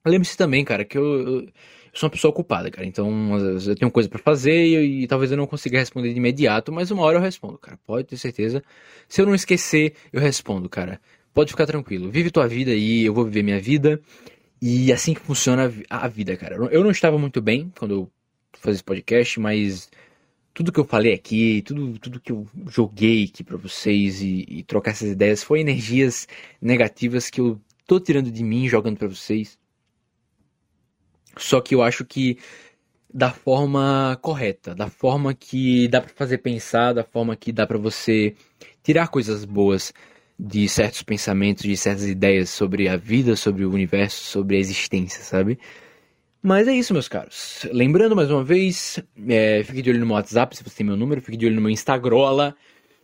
[0.05, 1.03] Lembre-se também, cara, que eu,
[1.43, 1.47] eu
[1.97, 2.85] sou uma pessoa ocupada, cara.
[2.87, 6.11] Então, às vezes eu tenho coisa pra fazer e, e talvez eu não consiga responder
[6.13, 7.79] de imediato, mas uma hora eu respondo, cara.
[7.85, 8.63] Pode ter certeza.
[9.07, 10.99] Se eu não esquecer, eu respondo, cara.
[11.33, 12.09] Pode ficar tranquilo.
[12.09, 13.99] Vive tua vida aí, eu vou viver minha vida.
[14.61, 16.55] E assim que funciona a vi- a vida, cara.
[16.71, 18.11] Eu não- estava muito bem quando eu
[18.53, 19.89] fazia esse podcast, mas
[20.53, 24.63] tudo que eu falei aqui, tudo, tudo que eu joguei aqui pra vocês e, e
[24.63, 26.27] trocar essas ideias foi energias
[26.61, 29.59] negativas que eu tô tirando de mim jogando pra vocês.
[31.39, 32.37] Só que eu acho que
[33.13, 37.77] da forma correta, da forma que dá pra fazer pensar, da forma que dá pra
[37.77, 38.35] você
[38.83, 39.93] tirar coisas boas
[40.39, 45.23] de certos pensamentos, de certas ideias sobre a vida, sobre o universo, sobre a existência,
[45.23, 45.57] sabe?
[46.41, 47.65] Mas é isso, meus caros.
[47.71, 50.95] Lembrando mais uma vez, é, fique de olho no meu WhatsApp, se você tem meu
[50.95, 52.53] número, fique de olho no meu Instagram,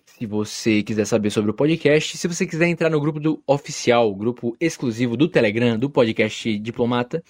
[0.06, 2.18] se você quiser saber sobre o podcast.
[2.18, 7.24] Se você quiser entrar no grupo do oficial, grupo exclusivo do Telegram, do podcast Diplomata,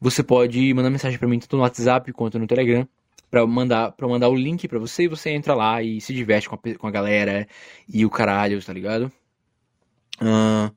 [0.00, 2.86] você pode mandar mensagem pra mim tanto no WhatsApp quanto no Telegram.
[3.30, 6.48] Eu mandar, eu mandar o link pra você e você entra lá e se diverte
[6.48, 7.46] com a, com a galera
[7.92, 9.12] e o caralho, tá ligado?
[10.20, 10.72] Ah,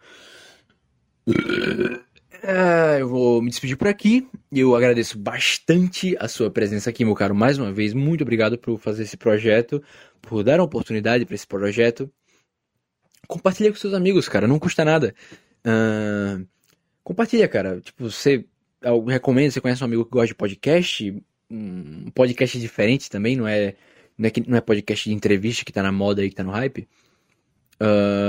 [2.43, 4.27] ah, eu vou me despedir por aqui.
[4.51, 7.93] Eu agradeço bastante a sua presença aqui, meu caro, mais uma vez.
[7.93, 9.81] Muito obrigado por fazer esse projeto,
[10.21, 12.11] por dar a oportunidade para esse projeto.
[13.27, 15.13] Compartilha com seus amigos, cara, não custa nada.
[15.63, 16.39] Ah,
[17.03, 17.79] compartilha, cara.
[17.81, 18.45] Tipo, você
[18.81, 23.47] eu recomendo, você conhece um amigo que gosta de podcast, um podcast diferente também, não
[23.47, 23.75] é,
[24.17, 26.51] não é, não é podcast de entrevista que tá na moda aí, que tá no
[26.51, 26.87] hype.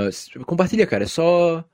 [0.07, 1.65] S- compartilha, cara, é só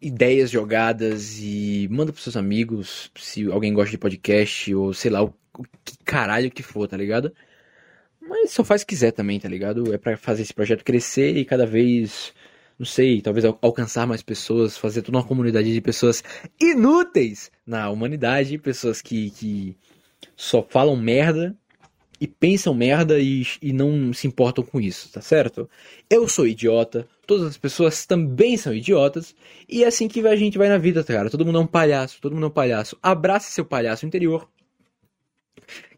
[0.00, 5.22] ideias jogadas e manda pros seus amigos se alguém gosta de podcast ou sei lá
[5.22, 7.32] o, o que caralho que for, tá ligado?
[8.20, 9.92] Mas só faz se quiser também, tá ligado?
[9.94, 12.32] É pra fazer esse projeto crescer e cada vez,
[12.78, 16.22] não sei, talvez al- alcançar mais pessoas, fazer toda uma comunidade de pessoas
[16.60, 19.76] inúteis na humanidade, pessoas que, que
[20.36, 21.56] só falam merda
[22.20, 25.68] e pensam merda e, e não se importam com isso, tá certo?
[26.08, 29.34] Eu sou idiota, todas as pessoas também são idiotas,
[29.68, 31.30] e é assim que a gente vai na vida, cara.
[31.30, 32.96] Todo mundo é um palhaço, todo mundo é um palhaço.
[33.02, 34.48] Abrace seu palhaço interior,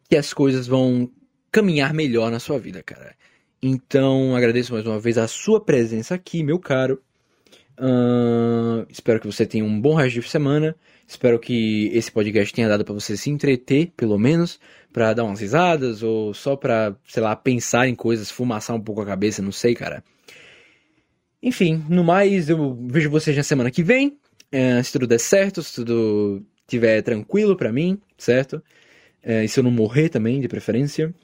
[0.08, 1.10] que as coisas vão
[1.50, 3.14] caminhar melhor na sua vida, cara.
[3.62, 7.02] Então, agradeço mais uma vez a sua presença aqui, meu caro.
[8.88, 10.74] Espero que você tenha um bom resto de semana.
[11.06, 14.58] Espero que esse podcast tenha dado pra você se entreter, pelo menos,
[14.92, 19.02] Pra dar umas risadas ou só pra, sei lá, pensar em coisas, fumaçar um pouco
[19.02, 20.02] a cabeça, não sei, cara.
[21.42, 24.18] Enfim, no mais, eu vejo vocês na semana que vem.
[24.50, 28.62] É, se tudo der certo, se tudo estiver tranquilo pra mim, certo?
[29.22, 31.14] É, e se eu não morrer também, de preferência.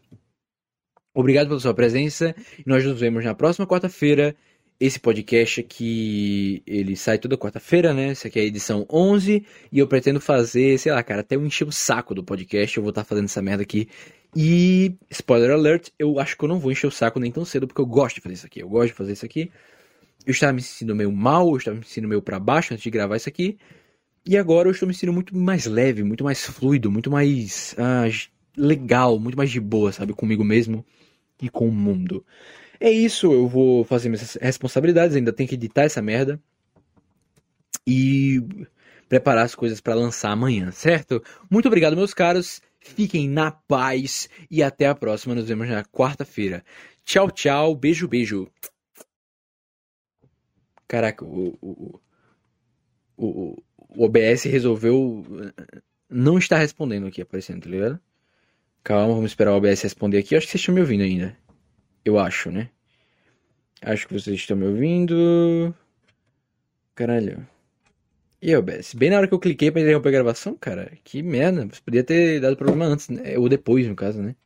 [1.15, 2.35] Obrigado pela sua presença.
[2.67, 4.37] Nós nos vemos na próxima quarta-feira.
[4.81, 8.09] Esse podcast aqui, ele sai toda quarta-feira, né?
[8.09, 9.47] Essa aqui é a edição 11.
[9.71, 12.77] E eu pretendo fazer, sei lá, cara, até eu encher o saco do podcast.
[12.77, 13.89] Eu vou estar fazendo essa merda aqui.
[14.35, 17.69] E, spoiler alert, eu acho que eu não vou encher o saco nem tão cedo,
[17.69, 18.61] porque eu gosto de fazer isso aqui.
[18.61, 19.51] Eu gosto de fazer isso aqui.
[20.27, 22.91] Eu estava me sentindo meio mal, eu estava me sentindo meio pra baixo antes de
[22.91, 23.57] gravar isso aqui.
[24.27, 28.07] E agora eu estou me sentindo muito mais leve, muito mais fluido, muito mais ah,
[28.57, 30.13] legal, muito mais de boa, sabe?
[30.15, 30.85] Comigo mesmo
[31.41, 32.25] e com o mundo.
[32.81, 36.41] É isso, eu vou fazer minhas responsabilidades, ainda tenho que editar essa merda.
[37.87, 38.43] E
[39.09, 41.23] preparar as coisas para lançar amanhã, certo?
[41.51, 42.61] Muito obrigado, meus caros.
[42.81, 45.35] Fiquem na paz e até a próxima.
[45.35, 46.65] Nos vemos na quarta-feira.
[47.05, 47.75] Tchau, tchau.
[47.75, 48.49] Beijo, beijo.
[50.87, 52.01] Caraca, o, o,
[53.17, 55.25] o, o OBS resolveu
[56.09, 58.01] não estar respondendo aqui aparecendo, tá ligado?
[58.83, 60.37] Calma, vamos esperar o OBS responder aqui.
[60.37, 61.37] Acho que vocês estão me ouvindo ainda.
[62.05, 62.71] Eu acho, né?
[63.83, 65.75] Acho que vocês estão me ouvindo.
[66.95, 67.47] Caralho.
[68.41, 68.95] E OBS?
[68.95, 70.93] Bem na hora que eu cliquei pra interromper a gravação, cara.
[71.05, 71.67] Que merda.
[71.67, 73.39] Você podia ter dado problema antes, né?
[73.39, 74.37] Ou depois, no caso, né?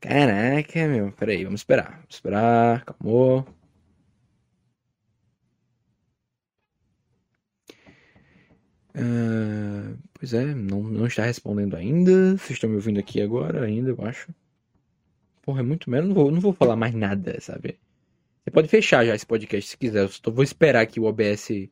[0.00, 1.12] Caraca, meu.
[1.12, 1.92] Pera aí, vamos esperar.
[1.96, 2.84] Vamos esperar.
[2.84, 3.46] Calmou.
[8.94, 12.36] Uh, pois é, não, não está respondendo ainda.
[12.38, 14.32] Vocês estão me ouvindo aqui agora ainda, eu acho.
[15.46, 16.08] Porra, é muito menos.
[16.08, 17.78] Não vou, não vou falar mais nada, sabe?
[18.42, 20.02] Você pode fechar já esse podcast se quiser.
[20.02, 21.68] Eu só vou esperar que o OBS.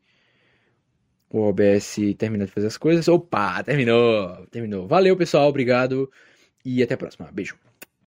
[1.29, 3.09] O OBS termine de fazer as coisas.
[3.09, 4.47] Opa, terminou!
[4.47, 4.87] Terminou.
[4.87, 5.49] Valeu, pessoal.
[5.49, 6.09] Obrigado.
[6.65, 7.29] E até a próxima.
[7.33, 7.57] Beijo.